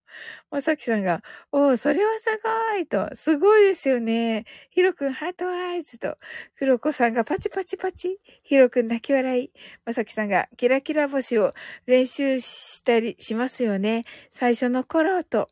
[0.51, 2.41] まさきさんが、おお、それはす
[2.73, 4.45] ごいと、すごいですよね。
[4.71, 6.17] ひろくんハートアイズと、
[6.55, 9.51] ふろこさんがパチパチパチ、ひろくん泣き笑い。
[9.85, 11.53] まさきさんが、キラキラ星を
[11.87, 14.05] 練習したりしますよね。
[14.31, 15.49] 最初の頃と。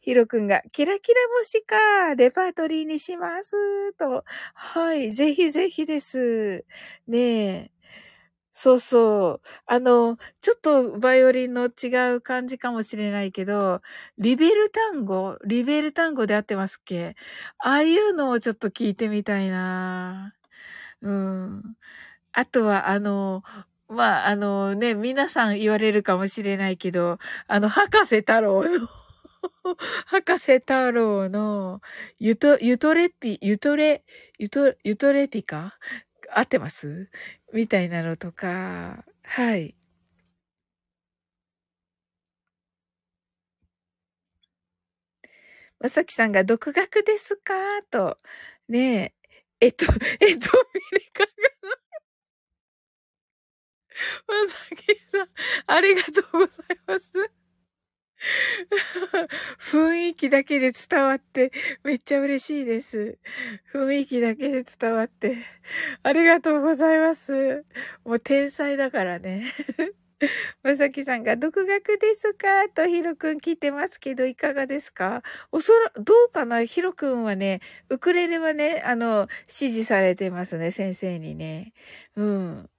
[0.00, 4.24] ひろくんが、キラキラ星か、レパートリーにします、と。
[4.54, 6.64] はい、ぜひぜひです。
[7.08, 7.73] ねえ。
[8.56, 9.48] そうそう。
[9.66, 13.82] あの、ちょっとバイオリンの違う感じかもしれないけど、
[14.16, 15.36] リベル単語？
[15.44, 17.16] リベル単語で合ってますっけ？
[17.58, 20.34] ああいうのをちょっと聞いてみたいな。
[21.02, 21.62] うん。
[22.32, 23.42] あとは、あの、
[23.88, 27.18] まあ、あのね、皆さん言われるかもしれないけど、
[27.48, 28.88] あの、博士太郎の
[30.06, 31.80] 博士太郎の、
[32.20, 34.04] ゆと、ゆとれピ、ゆとれ、
[34.38, 35.76] ゆと、ゆとれピか？
[36.34, 37.10] 合ってます？
[37.54, 39.74] みたいなのとか、はい。
[45.80, 47.54] まさきさんが独学ですか？
[47.90, 48.16] と。
[48.68, 49.14] ねえ。
[49.60, 49.86] えっと、
[50.20, 50.50] えっと、
[50.92, 51.28] ミリカが
[54.28, 55.28] まさきさん、
[55.66, 57.43] ありがとうございます。
[59.60, 61.52] 雰囲気だけで伝わって、
[61.84, 63.18] めっちゃ嬉しいです。
[63.74, 65.38] 雰囲気だけで伝わって。
[66.02, 67.64] ありがとうございます。
[68.04, 69.44] もう天才だからね。
[70.62, 72.68] まさきさんが、独学ですか？
[72.74, 75.22] とヒロくん聞いてますけど、いかがですか？
[75.52, 76.64] おそら、どうかな？
[76.64, 77.60] ヒロくんはね、
[77.90, 81.72] ウクレレはね、あの、指示されてますね、先生にね。
[82.16, 82.70] うん。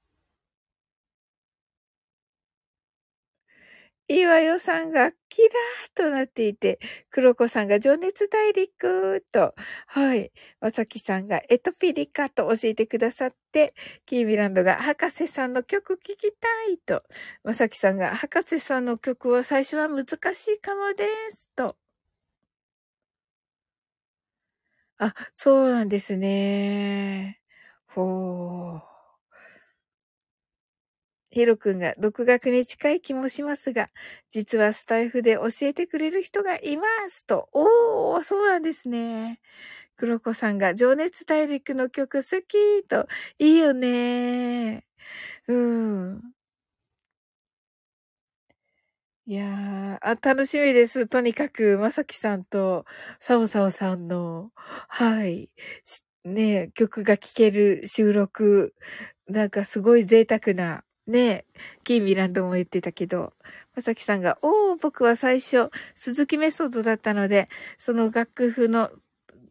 [4.08, 6.80] 岩代さんがキラーとなっていて、
[7.10, 9.54] 黒子さんが情熱大陸と、
[9.88, 10.32] はい。
[10.62, 13.74] まさきさんがエトピリカと教えてくださって、
[14.06, 17.04] キーミランドが博士さんの曲聴きたいと、
[17.44, 20.06] まさきさんが博士さんの曲は最初は難
[20.36, 21.76] しいかもですと。
[24.98, 27.42] あ、そうなんですね。
[27.88, 28.95] ほー。
[31.36, 33.90] ヒロ君が独学に近い気もしますが、
[34.32, 37.50] 実はスタイフで教えてくれる人がいますと。
[37.54, 39.40] おー、そうなんですね。
[39.98, 43.08] 黒子さんが情熱大陸の曲好きと。
[43.40, 44.86] いいよね。
[45.48, 46.22] うん。
[49.28, 51.08] いやー、あ、楽しみです。
[51.08, 52.86] とにかく、まさきさんと、
[53.20, 55.50] さおさおさんの、はい、
[56.24, 58.76] ね曲が聴ける収録、
[59.28, 61.46] なんかすごい贅沢なねえ、
[61.84, 63.34] キーミランドも言ってたけど、
[63.76, 68.90] まさきさんが、おー、僕は最初、鈴木メソッドだったので、その楽譜の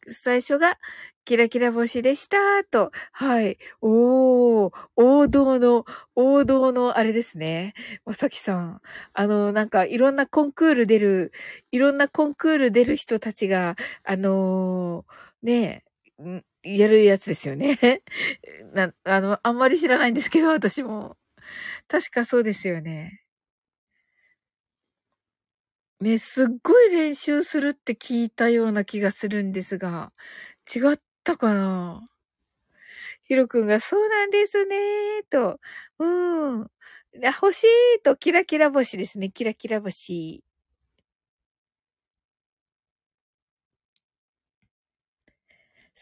[0.09, 0.78] 最初が、
[1.24, 2.36] キラキラ星でした、
[2.70, 2.90] と。
[3.12, 3.56] はい。
[3.81, 7.72] おー、王道の、王道のあれですね。
[8.05, 8.81] まさきさん。
[9.14, 11.32] あの、なんか、いろんなコンクール出る、
[11.72, 15.85] いろんなコンクール出る人たちが、あのー、ね
[16.62, 17.78] え、やるやつですよね。
[18.74, 21.16] な、あの、あんまり知らないんですけど、私も。
[21.89, 23.20] 確かそうですよね。
[26.01, 30.12] ね、すっごい練習するって聞いたような気がするんですが、
[30.74, 32.09] 違ったかな？
[33.28, 35.59] ヒロ君が、そうなんですねと、
[35.98, 36.06] う
[36.62, 36.66] ん。
[37.40, 39.31] 欲しいと、キラキラ星ですね。
[39.31, 40.43] キラキラ星。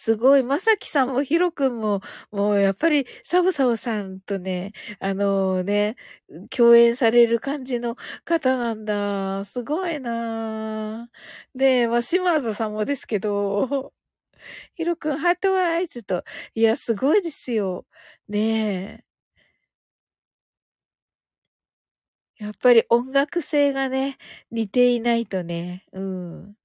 [0.05, 2.01] すごい、まさきさんもひろくんも、
[2.33, 5.95] もうやっぱりサボサボさんとね、あのね、
[6.51, 9.45] 共演される感じの方なんだ。
[9.45, 11.09] すごいな
[11.55, 13.93] で、まあ、島津さんもですけど、
[14.75, 16.25] ひろくん、ハートアイズと。
[16.55, 17.87] いや、すごいですよ。
[18.29, 19.05] ねえ。
[22.39, 24.19] やっぱり音楽性がね、
[24.51, 26.57] 似ていないとね、うん。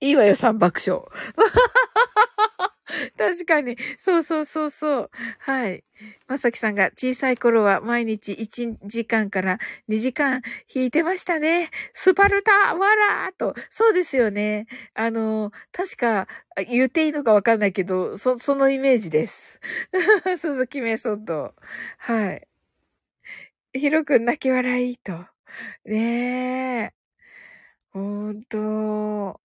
[0.00, 1.02] いいわよ、三爆笑。
[3.16, 3.76] 確かに。
[3.98, 5.10] そうそうそうそう。
[5.38, 5.84] はい。
[6.26, 9.58] まさきさんが小さい頃は毎日1時間から
[9.88, 10.42] 2時間
[10.74, 11.70] 弾いてましたね。
[11.92, 13.54] スパルタわらーと。
[13.70, 14.66] そうですよね。
[14.94, 16.26] あの、確か
[16.68, 19.60] 言っていいのかわかんないけど、そ、そのイメージです。
[20.38, 21.54] 鈴木メソッド。
[21.98, 22.46] はい。
[23.72, 25.26] ひろくん泣き笑いと。
[25.84, 26.94] ねえ。
[27.92, 29.40] ほんと。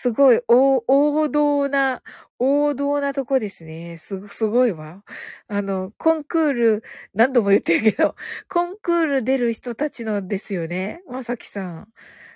[0.00, 2.02] すごい、お王道な、
[2.38, 3.96] 王道なとこですね。
[3.96, 5.02] す、すごいわ。
[5.48, 6.84] あの、コンクール、
[7.14, 8.14] 何度も言ってるけど、
[8.48, 11.02] コンクール出る人たちのですよね。
[11.08, 11.88] まさきさん。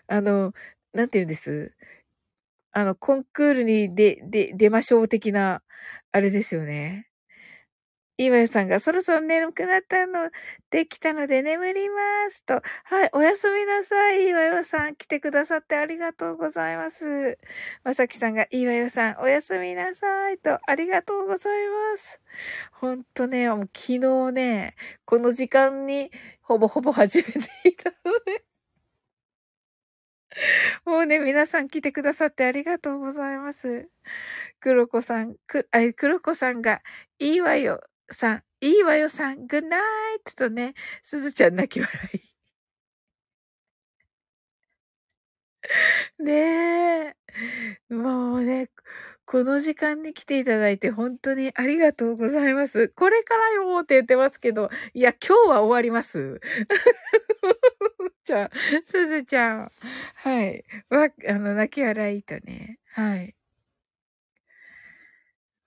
[0.08, 0.54] あの、
[0.92, 1.72] なんて言うんです？
[2.72, 5.62] あの、コンクールに出、出、出ましょう的な、
[6.12, 7.06] あれですよね。
[8.26, 10.30] 岩井さんがそろそろ眠くなったの、
[10.70, 12.62] できたので眠りますと。
[12.84, 14.28] はい、おやすみなさい。
[14.28, 17.38] 岩井さん、来てくださってありがとうございます。
[17.82, 22.20] まさきさんが、岩井さん、おやすみなさいと、ありがとうございます。
[22.72, 26.10] ほんとね、もう昨日ね、この時間に
[26.42, 28.44] ほぼほぼ始めていたので
[30.84, 33.88] もうね、皆さん来てくださってありがとうございます。
[34.60, 36.82] 黒子さん、く、あ、黒子さんが、
[37.18, 37.80] いいわよ。
[38.10, 39.80] さん、いいわよさん、グッナイ
[40.24, 42.32] トとね、すずちゃん泣き笑い。
[46.18, 47.14] ね
[47.90, 47.94] え。
[47.94, 48.68] もうね、
[49.24, 52.88] この時間に来ていただいて本当にありがとうございます。
[52.90, 56.40] これからよって言ってますけど、いや、今日は終わります。
[58.24, 58.50] ちゃん、
[58.86, 59.72] すずちゃん。
[60.16, 60.64] はい。
[60.90, 62.78] わ、あの、泣き笑いとね。
[62.92, 63.34] はい。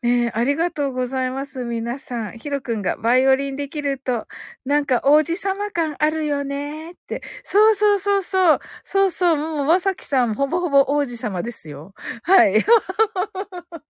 [0.05, 2.37] ねえ、ありがとうございます、皆さん。
[2.37, 4.27] ヒロくんがバイオリンできると、
[4.63, 7.23] なんか王子様感あるよねって。
[7.43, 8.59] そうそうそうそう。
[8.83, 9.37] そうそう。
[9.37, 11.93] もう、まさきさん、ほぼほぼ王子様ですよ。
[12.23, 12.63] はい。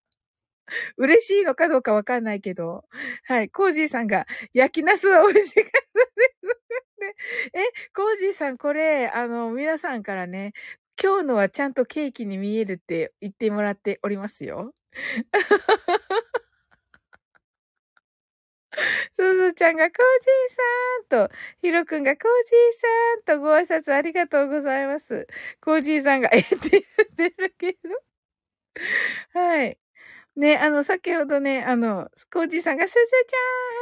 [0.97, 2.85] 嬉しいのかどうかわかんないけど。
[3.25, 3.49] はい。
[3.49, 6.35] コージーさんが、焼きナスは美味しかったで
[7.51, 7.51] す。
[7.53, 7.59] え、
[7.95, 10.53] コージーさん、これ、あの、皆さんからね、
[11.01, 14.73] 今日のはちゃんとケーキに見えるって言ってもらっておりますよ。
[19.19, 25.27] すずちゃんがコージーさんと、ひろくんがコージーさんとご挨拶ありがとうございます。
[25.61, 26.57] コージーさんがえって
[27.17, 28.01] 言ってるけど。
[29.33, 29.77] はい。
[30.37, 32.99] ね、あの、先ほどね、あの、コージーさんがすず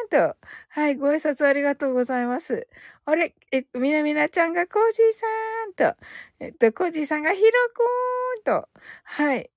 [0.10, 0.38] ちゃんと、
[0.70, 2.68] はい、ご挨拶ありがとうございます。
[3.06, 5.98] あれ、えっと、みなみなちゃんがコージーさんと、
[6.40, 8.70] えっと、コージーさんがひろくんと、
[9.04, 9.52] はい。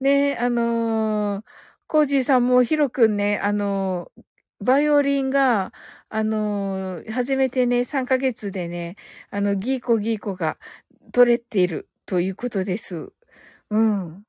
[0.00, 1.44] ね、あのー、
[1.86, 4.22] コージーさんもヒロくんね、あのー、
[4.64, 5.72] バイオリンが、
[6.08, 8.96] あのー、初めてね、3ヶ月でね、
[9.30, 10.58] あの、ギーコギーコが
[11.12, 13.12] 取れているということです。
[13.70, 14.24] うん。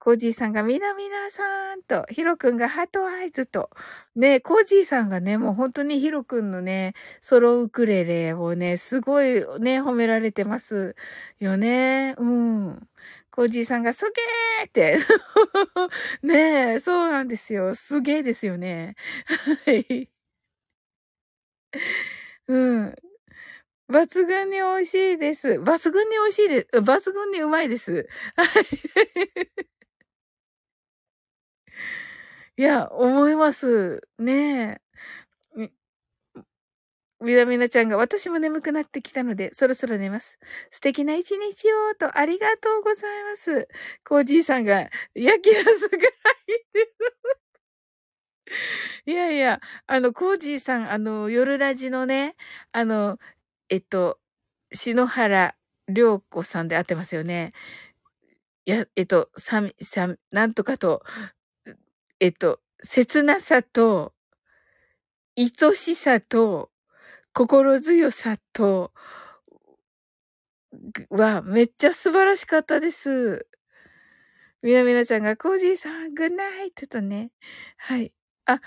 [0.00, 3.70] コージーさんがみなみなさんと、ヒロくんが heart eyes と、
[4.16, 10.96] ね、コージーさんがね、もう本当にヒロくんのね、ソロウクレレをね、すごいね、褒められてます
[11.38, 12.14] よね。
[12.18, 12.89] うん。
[13.40, 14.98] コージーさんがすげーって。
[16.22, 17.74] ねえ、そうなんですよ。
[17.74, 18.96] すげーですよね。
[19.64, 20.10] はい。
[22.48, 22.94] うん。
[23.88, 25.48] 抜群に美味しいです。
[25.60, 26.78] 抜群に美味しいです。
[26.80, 28.06] 抜群にうまいです。
[28.36, 28.66] はい。
[32.58, 34.02] いや、思います。
[34.18, 34.89] ねえ。
[37.20, 40.38] みなみなちゃんが、私も眠くなってきたので、そろそろ寝ます。
[40.70, 43.68] 素敵な一日を、と、ありがとうございます。
[44.04, 46.10] コージーさんが、焼きナスが入っ
[46.72, 46.88] てる。
[49.06, 52.36] いやいや、あの、コージーさん、あの、夜ラジのね、
[52.72, 53.18] あの、
[53.68, 54.18] えっと、
[54.72, 55.54] 篠原
[55.88, 57.52] 涼子さんで会ってますよね。
[58.66, 61.02] いや、えっと、さみ、さみ、なんとかと、
[62.20, 64.12] えっと、切なさと、
[65.36, 66.70] 愛しさと、
[67.34, 68.92] 心強さと、
[71.10, 73.46] は、めっちゃ素晴らしかったです。
[74.62, 77.30] みなみなちゃんが、コージーさん、グッナイトとね。
[77.78, 78.12] はい。
[78.44, 78.60] あ、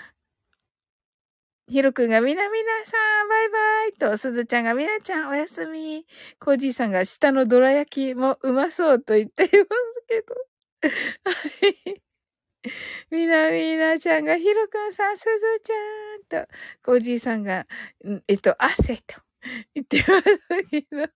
[1.68, 6.06] ひろくんがみなみなさん、バイバイと、すずちゃんがみなちゃん、おやすみ。
[6.40, 9.58] コージーさんが、下のどら焼きもうまそうと言っています
[10.08, 10.34] けど。
[11.24, 11.32] は
[11.94, 12.02] い。
[13.10, 17.66] みなみなちゃんが、ひろくんさん、すずちゃんと、コージーさんが、
[18.28, 19.20] えっと、汗と
[19.74, 21.08] 言ってますけど。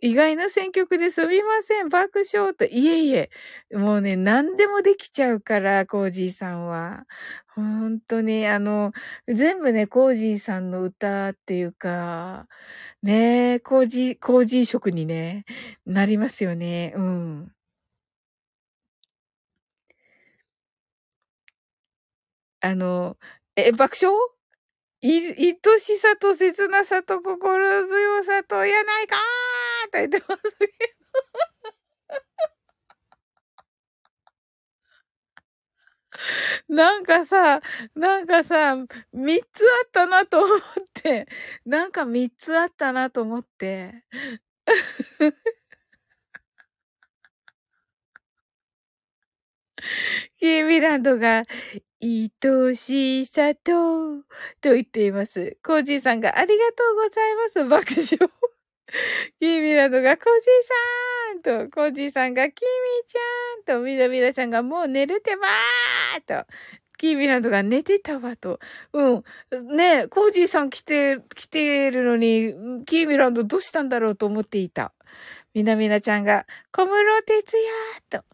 [0.00, 1.88] 意外な選曲ですみません。
[1.88, 2.64] 爆笑と。
[2.64, 3.30] いえいえ。
[3.72, 7.06] もうね、何でもできちゃうから、コージーさんは。
[7.54, 8.92] 本当に、あの、
[9.28, 12.48] 全部ね、コージーさんの歌っていうか、
[13.02, 15.44] ね、コージー、コージー色にね、
[15.86, 16.94] なりますよね。
[16.96, 17.52] うん。
[22.64, 23.18] あの、
[23.56, 24.16] え、爆笑？
[25.02, 25.10] い、
[25.64, 30.72] 愛しさと切なさと心強さとやないかーと言ってますけど。
[36.68, 37.60] なんかさ、
[37.94, 38.76] なんかさ、
[39.12, 40.60] 三つあったなと思っ
[40.94, 41.26] て、
[41.64, 44.04] なんか三つあったなと思って。
[50.38, 51.42] キーミランドが、
[52.04, 54.22] 愛しさと、
[54.60, 55.56] と言っています。
[55.64, 57.64] コージーさんがありがとうございます。
[57.64, 58.32] 爆笑。
[59.40, 66.46] キーミランドがコージーさんと、コージーさんがキーミちゃんと、みなみなちゃんがもう寝るてばーと、
[66.98, 68.58] キーミランドが寝てたわと。
[68.92, 69.24] うん。
[69.76, 74.92] ねコージーさん来て、来てるのに、キーミランドどうしたんだろうと思っていた。
[75.54, 77.56] みなみなちゃんが、小室哲
[78.10, 78.24] 也と。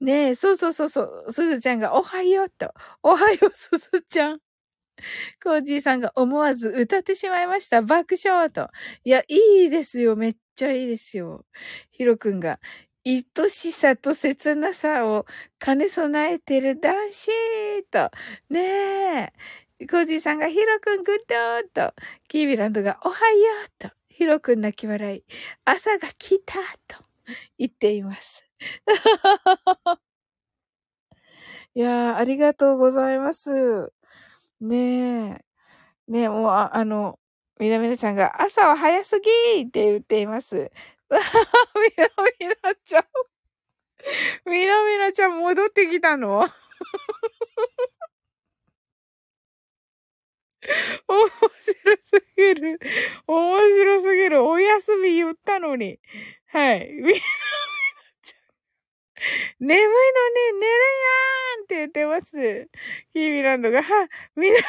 [0.00, 1.32] ねえ、そうそうそうそう。
[1.32, 2.72] すずちゃんが、おはようと。
[3.02, 4.40] おはよう、すずちゃん。
[5.42, 7.82] コージーさんが思わず歌ってしまいました。
[7.82, 8.68] 爆笑と。
[9.04, 10.16] いや、いいですよ。
[10.16, 11.44] めっちゃいいですよ。
[11.90, 12.60] ヒロくんが、
[13.06, 15.26] 愛しさと切なさを
[15.58, 17.30] 兼ね備えてる男子
[17.90, 18.10] と。
[18.50, 19.32] ね
[19.80, 19.86] え。
[19.86, 21.18] コージーさんがヒロくんグッ
[21.72, 21.94] ドと。
[22.28, 23.36] キービランドがおはよ
[23.66, 23.99] うと。
[24.20, 25.24] ヒロくん泣き笑い。
[25.64, 27.02] 朝が来たと
[27.56, 28.44] 言っています。
[31.74, 33.94] いやー、ありがとうございます。
[34.60, 35.44] ねえ。
[36.08, 37.18] ねえ、もう、ああの、
[37.60, 39.20] みなみなちゃんが、朝は早す
[39.56, 40.70] ぎーって言っています。
[41.10, 41.16] み
[41.96, 42.08] な
[42.40, 43.04] みなちゃん。
[44.46, 46.46] みなみなちゃん戻ってきたの？
[51.08, 52.78] 面白すぎる。
[53.26, 54.44] 面白すぎる。
[54.44, 55.98] お休み言ったのに。
[56.48, 56.88] はい。
[56.90, 57.20] みなみな
[58.22, 59.66] ちゃん。
[59.68, 59.90] 眠いの
[60.54, 62.70] に寝るやんって言ってます。
[63.14, 64.62] キーミランドが、は、みなみな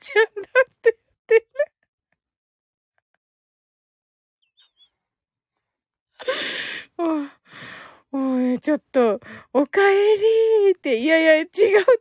[0.00, 0.98] ちゃんだって
[1.28, 1.46] 言ってる。
[8.14, 9.18] もう、ちょっと、
[9.52, 10.16] おかえ
[10.66, 11.48] りって、いやいや、違う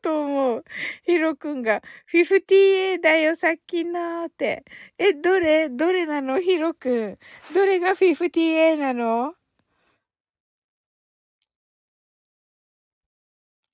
[0.01, 0.63] と思う。
[1.05, 1.81] ヒロくんが、
[2.13, 4.63] 50A だよ、さっきのって。
[4.99, 5.69] え、どれ？
[5.69, 6.39] どれなの？
[6.39, 7.17] ヒロくん。
[7.55, 9.33] どれが 50A なの？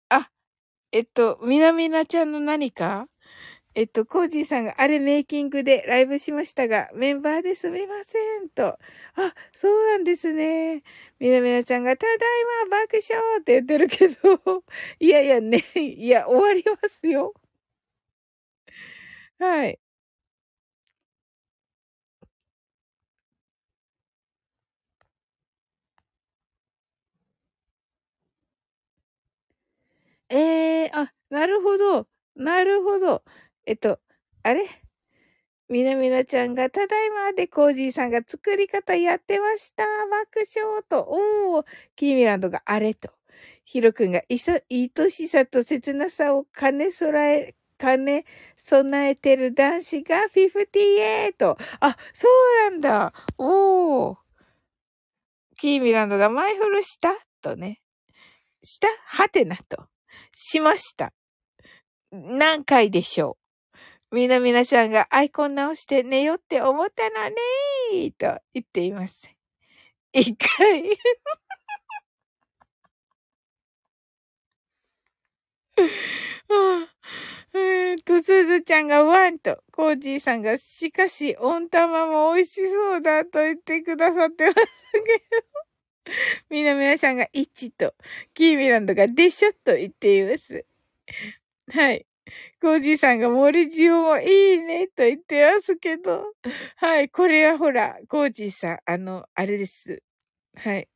[0.10, 0.30] あ、
[0.92, 3.08] えっと、みなみなちゃんの何か？
[3.80, 8.78] えっと、コージーさんがあれメイキングでライブしましたが、メンバーですみませんと。
[9.16, 10.84] あ、そうなんですね。
[11.20, 12.18] みなみなちゃんが、ただい
[12.70, 14.64] ま爆笑って言ってるけど、
[15.00, 17.34] いやいやね、いや、終わりますよ。
[19.38, 19.80] はい。
[30.30, 32.08] ええー、あ、なるほど。
[32.36, 33.24] なるほど。
[33.70, 34.00] えっと、
[34.42, 34.66] あれ？
[35.70, 39.84] みなみなちゃんが、ただいまでコージーさんが作り方やってました。
[40.10, 41.08] 爆笑と。
[41.08, 41.66] おー、
[41.96, 43.12] キーミランドがあれと。
[43.66, 48.26] ヒロくんが、いそ、愛しさと切なさを兼ね備え、兼ね
[48.58, 51.56] 備えてる男子が58。
[51.80, 52.28] あ、そ
[52.68, 53.14] うなんだ。
[53.38, 54.18] おー。
[55.58, 57.14] キーミランドがマイフルした？
[57.44, 57.82] とね。
[58.64, 58.88] した？
[59.06, 59.86] はてなと。
[60.34, 61.14] しました。
[62.12, 63.39] 何回でしょう？
[64.12, 69.30] みなみなちゃんがアイコン直して寝ようって思ったのねーと言っています。
[70.14, 70.84] 一回
[77.54, 84.58] えーと、すずちゃんがワンと、コージーさんが、しかし、温玉も美味しそうだと言ってくださってます
[84.94, 85.06] けど。
[86.50, 87.94] みなみなちゃんが1と、
[88.34, 90.66] キーミランドがでしょと言っています。
[91.68, 92.06] はい。
[92.62, 96.34] コージーさんが森塩もいいねと言ってますけど。
[96.78, 97.10] はい。
[97.10, 100.02] これはほら、コージーさん、あの、あれです。
[100.56, 100.88] はい。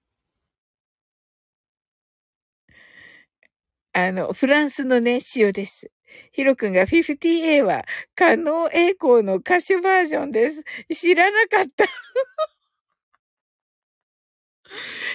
[3.94, 5.92] あの、フランスのね、塩です。
[6.32, 7.86] ヒロ君が 50A は、
[8.16, 10.64] 可能栄光の歌手バージョンです。
[10.94, 11.86] 知らなかった。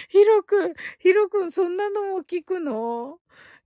[0.08, 3.18] ヒロ君、ヒロ君、そんなのも聞くの？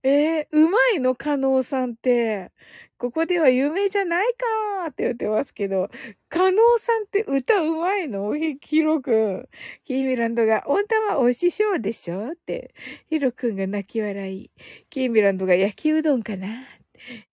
[0.05, 2.51] えー、うまいの加納さんって。
[2.97, 5.89] ここでは有名じゃないかーって言ってますけど、
[6.29, 9.49] 加納さんって歌うまいの、ヒロくん。
[9.85, 12.31] キーミランドが、温玉美味しそうでしょ？
[12.33, 12.73] って。
[13.09, 14.51] ヒロくんが泣き笑い。
[14.89, 16.47] キーミランドが焼きうどんかな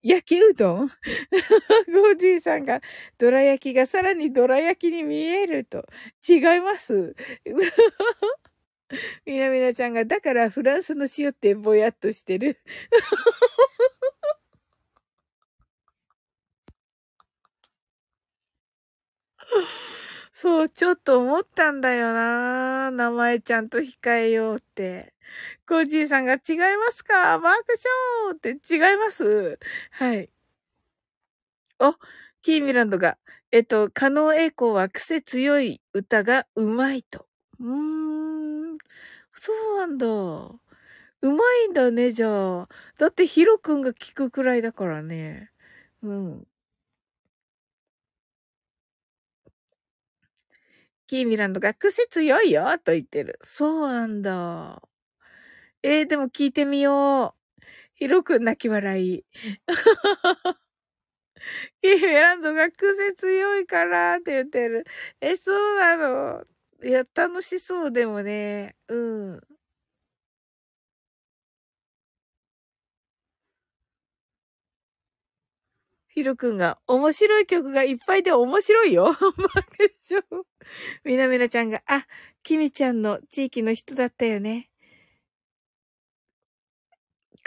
[0.03, 0.87] 焼きうどん？
[1.93, 2.81] ゴージーさんが、
[3.19, 5.85] どら焼きがさらにどら焼きに見えると。
[6.27, 7.15] 違います
[9.25, 12.59] みなみなちゃんが、だからフランスの塩ってぼやっとしてる。
[20.33, 22.91] そう、ちょっと思ったんだよな。
[22.91, 25.13] 名前ちゃんと控えようって。
[25.67, 27.39] コージーさんが違いますか？
[27.39, 29.59] ワークショーって違います？
[29.91, 30.29] はい。
[31.79, 31.93] お、
[32.41, 33.17] キーミランドが、
[33.51, 37.27] えっと、加納栄光は癖強い歌がうまいと。
[37.59, 38.24] うーん。
[39.45, 40.05] そうなんだ。
[40.07, 42.69] うまいんだね、じゃあ。
[42.97, 45.51] だってヒロくんが聞くくらいだからね。
[46.03, 46.47] うん。
[51.07, 53.39] キーミランドが癖強いよと言ってる。
[53.43, 54.81] そうなんだ。
[55.83, 57.61] えー、でも聞いてみよう。
[57.95, 59.25] ヒロくん泣き笑い。
[61.81, 64.85] キーミランドが癖強いからって言ってる。
[65.21, 65.97] え、そうな
[66.41, 66.54] の？
[66.85, 68.75] いや、楽しそうでもね。
[68.89, 68.95] う
[69.35, 69.41] ん。
[76.09, 79.11] ヒロくんが、面白い曲がいっぱいで面白いよ。
[79.37, 80.21] マでしょ。
[81.03, 82.07] みなみなちゃんが、あ、
[82.43, 84.69] キミちゃんの地域の人だったよね。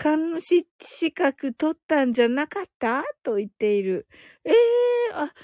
[0.03, 3.03] 監視資格取ったんじゃなかった？
[3.23, 4.07] と言っている。
[4.45, 5.35] ええー、あ、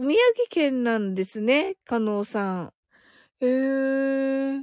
[0.00, 2.72] 宮城県なんですね、加納さん。
[3.42, 4.62] へえ。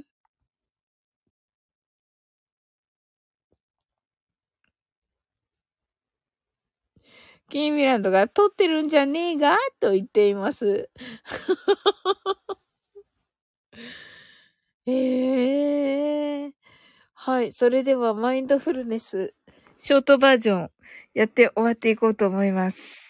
[7.50, 10.88] キーミランドが撮ってるんじゃねえがと言っています。
[14.86, 16.52] ええー。
[17.14, 17.52] はい。
[17.52, 19.34] それでは、マインドフルネス、
[19.78, 20.70] ショートバージョン、
[21.14, 23.09] やって終わっていこうと思います。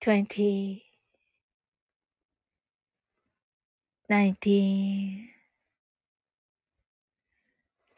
[0.00, 0.82] 20
[4.08, 5.28] 19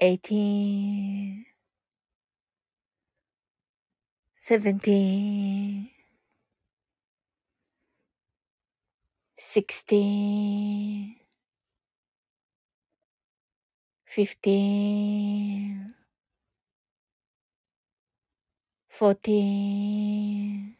[0.00, 1.46] 18
[4.34, 5.90] 17
[9.36, 11.16] 16
[14.06, 15.94] 15
[18.88, 20.79] 14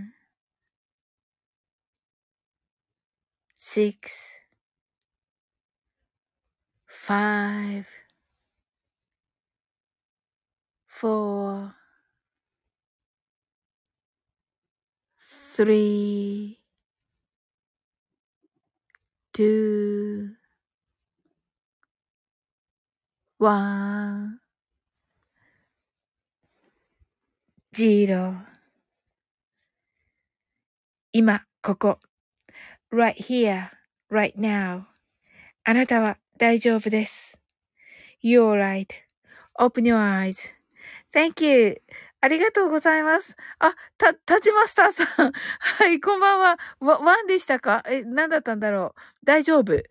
[3.73, 4.01] 6
[6.87, 7.85] 5
[10.87, 11.73] 4
[15.55, 16.57] 3
[19.31, 20.35] 2
[23.39, 24.41] 1
[27.71, 28.35] 0
[31.13, 32.10] 今、ここ。
[32.91, 33.69] Right here,
[34.11, 34.83] right now.
[35.63, 37.37] あなたは大丈夫です。
[38.23, 38.53] You're
[39.59, 41.81] right.Open your eyes.Thank you.
[42.21, 43.35] ありがとうございます。
[43.59, 45.07] あ、た、たちましたさん。
[45.59, 46.59] はい、こんばんは。
[46.79, 47.83] わ、ワンでしたか？
[47.87, 49.01] え、何だったんだろう？
[49.25, 49.73] 大丈夫？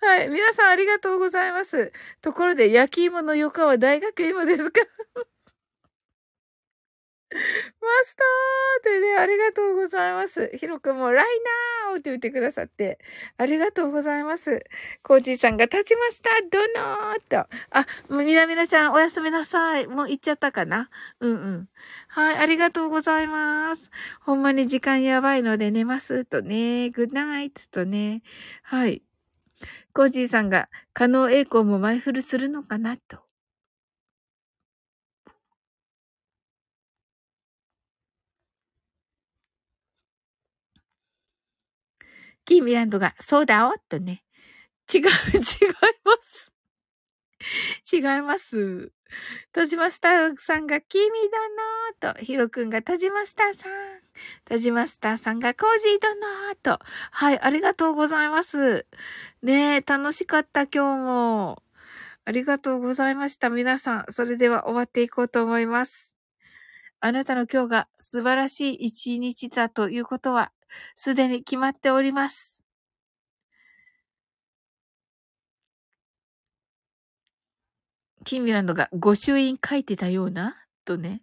[0.00, 1.92] はい、皆さんありがとうございます。
[2.20, 4.80] ところで、焼き芋の横は大学芋ですか？
[7.34, 10.50] マスターってね、ありがとうございます。
[10.54, 11.26] ひろくんも、ライ
[11.90, 12.98] ナーって言ってくださって、
[13.36, 14.64] ありがとうございます。
[15.02, 17.48] コージーさんが立ちましたどのーと。
[17.70, 19.86] あ、もうみなみなちゃんおやすみなさい。
[19.88, 20.90] もう行っちゃったかな？
[21.20, 21.68] うんうん。
[22.08, 23.90] はい、ありがとうございます。
[24.20, 26.90] ほんまに時間やばいので寝ますとね。
[26.90, 28.22] グッナイトとね。
[28.62, 29.02] はい。
[29.92, 33.23] コージーさんが、可能栄光も前振るするのかなと。
[42.44, 44.24] キーミランドが、そうだおとね。
[44.92, 45.08] 違う、違い
[46.04, 46.52] ます。
[47.92, 48.92] 違います。
[49.52, 51.10] 田島スターさんが、君
[52.00, 53.72] だなぁと、ヒロくんが田島スターさん。
[54.44, 56.84] 田島スターさんが、コージーだなぁと。
[57.10, 58.86] はい、ありがとうございます。
[59.42, 61.62] ねえ、楽しかった、今日も。
[62.26, 64.12] ありがとうございました、皆さん。
[64.12, 66.14] それでは終わっていこうと思います。
[67.00, 70.52] あなたの今日が素晴らしい一日だということは、
[70.96, 72.60] すでに決まっております。
[78.24, 80.56] キーミランドが御朱印書いてたような？
[80.84, 81.22] とね。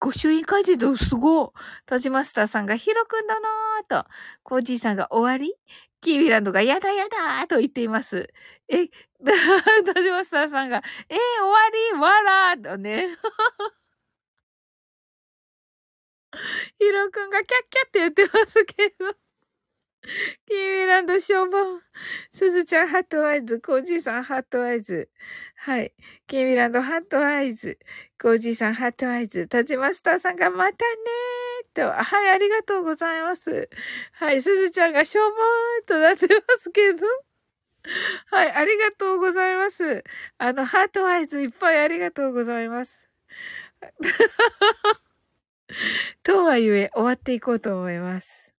[0.00, 2.00] 御朱印書いてたすごい。
[2.00, 4.08] ジマスターさんがヒロくんだなーと。
[4.42, 5.54] コージーさんが終わり？
[6.02, 8.32] キーミランドがやだやだーと言っています。
[8.68, 8.88] え、
[9.94, 12.00] タジマスターさんが、えー、終わり？
[12.00, 13.16] わらーとね。
[16.78, 19.14] ヒロくんがキャッキャって言ってますけど。
[20.46, 21.80] キーミランドしょぼん。
[22.32, 23.60] すずちゃん heart eyes。
[23.60, 25.10] コージーさん heart eyes。
[25.56, 25.92] はい。
[26.26, 27.78] キーミランド heart eyes。
[28.20, 29.46] コージーさん heart eyes。
[29.46, 31.82] タジマスターさんがまたねーと。
[31.90, 33.68] はい、ありがとうございます。
[34.12, 35.36] はい、すずちゃんがしょぼん
[35.86, 37.06] となってますけど。
[38.26, 40.04] はい、ありがとうございます。
[40.38, 43.08] あの、 heart eyes いっぱいありがとうございます。
[46.22, 48.52] とはいえ、終わっていこうと思います。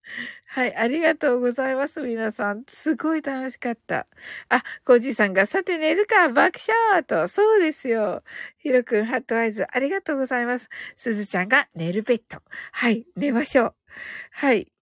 [0.46, 2.64] はい、ありがとうございます、皆さん。
[2.66, 4.08] すごい楽しかった。
[4.48, 6.58] あ、コージさんが、さて寝るか、爆
[6.90, 7.28] 笑と。
[7.28, 8.24] そうですよ。
[8.58, 10.68] ヒロくん、ハットアイズ、ありがとうございます。
[10.96, 12.42] すずちゃんが、寝るベッド。
[12.72, 13.74] はい、寝ましょう。
[14.32, 14.72] はい。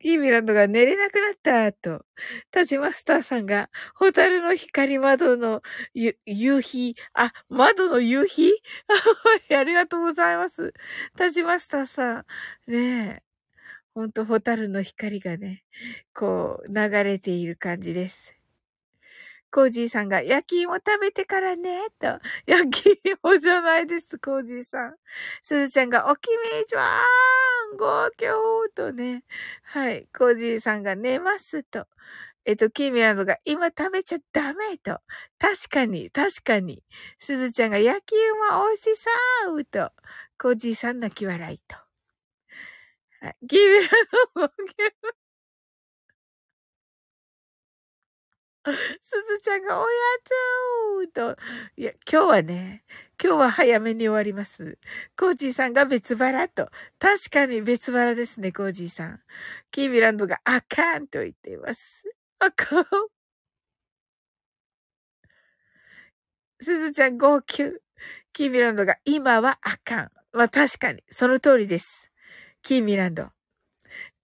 [0.00, 2.04] キーミランドが寝れなくなったと、
[2.50, 5.62] タジマスターさんが、ホタルの光窓の
[5.94, 8.50] 夕日、あ、窓の夕日？
[9.54, 10.72] ありがとうございます。
[11.16, 12.26] タジマスターさん、
[12.66, 13.22] ねえ、
[13.94, 15.64] ほんとホタルの光がね、
[16.14, 18.39] こう、流れている感じです。
[19.52, 22.06] コージーさんが焼き芋食べてからね、と。
[22.46, 24.96] 焼き芋じゃないです、コージーさん。
[25.42, 29.24] すずちゃんがおきめじわーん、ごきょーとね。
[29.64, 30.06] はい。
[30.16, 31.86] コージーさんが寝ますと。
[32.44, 35.00] えっと、キーミランドが今食べちゃダメと。
[35.38, 36.82] 確かに、確かに。
[37.18, 39.92] すずちゃんが焼き芋美味しそうと。
[40.38, 41.76] コージーさん泣き笑いと。
[43.20, 43.36] はい。
[43.48, 43.88] キーミラン
[44.34, 44.48] ドも、
[49.00, 49.86] すずちゃんがおや
[50.22, 51.40] つーと。
[51.76, 52.84] いや、今日はね、
[53.22, 54.78] 今日は早めに終わります。
[55.16, 56.70] コージーさんが別腹と。
[56.98, 59.22] 確かに別腹ですね、コージーさん。
[59.70, 62.04] キーミランドがあかんと言っています。
[62.38, 62.84] あかん。
[66.60, 67.80] すずちゃん号泣。
[68.34, 70.10] キーミランドが今はあかん。
[70.32, 72.10] まあ確かに、その通りです。
[72.62, 73.30] キーミランド。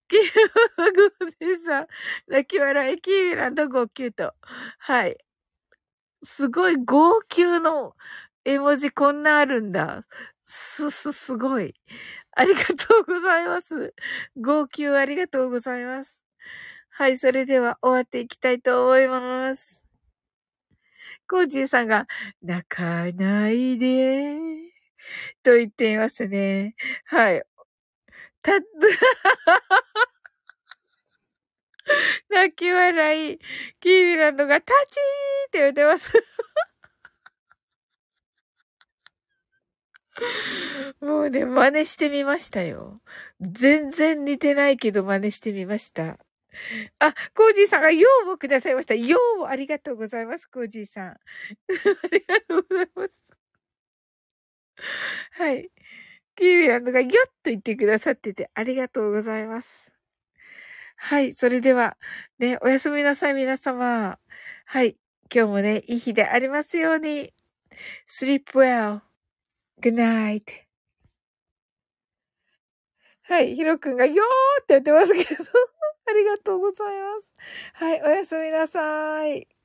[0.08, 1.86] キーゴーさん、
[2.28, 4.34] 泣き笑い、キーミランド号泣と。
[4.78, 5.16] はい。
[6.22, 7.94] すごい号泣の
[8.44, 10.06] 絵文字こんなあるんだ。
[10.44, 11.74] す、す、すごい。
[12.32, 13.94] ありがとうございます。
[14.36, 16.20] 号泣ありがとうございます。
[16.90, 19.82] はい、それでは終わっていきたいと思います。
[21.28, 22.06] コージーさんが、
[22.42, 24.36] 泣かないで、
[25.42, 26.74] と言っていますね。
[27.06, 27.42] はい。
[28.46, 28.52] た、
[32.30, 33.38] 泣き笑い。
[33.80, 36.12] キービランドがタチーって言ってます。
[41.00, 43.00] もうね、真似してみましたよ。
[43.40, 46.18] 全然似てないけど真似してみました。
[46.98, 48.94] あ、コージーさんがようもくださいました。
[48.94, 51.06] ようもありがとうございます、コージーさん。
[51.10, 51.16] あ
[52.10, 53.36] りがとうございます。
[55.32, 55.70] はい。
[56.36, 59.92] キービランドがギョッと言ってくださっててありがとうございます。
[60.96, 61.34] はい。
[61.34, 61.96] それでは、
[62.38, 64.18] ね、おやすみなさい、皆様。
[64.66, 64.96] はい。
[65.32, 67.32] 今日もね、いい日でありますように。
[68.08, 69.00] sleep well.
[69.80, 70.42] good night.
[73.22, 73.54] はい。
[73.54, 75.44] ひろくんがよーって言ってますけど
[76.08, 77.34] ありがとうございます。
[77.74, 78.02] はい。
[78.02, 79.55] おやすみなさい。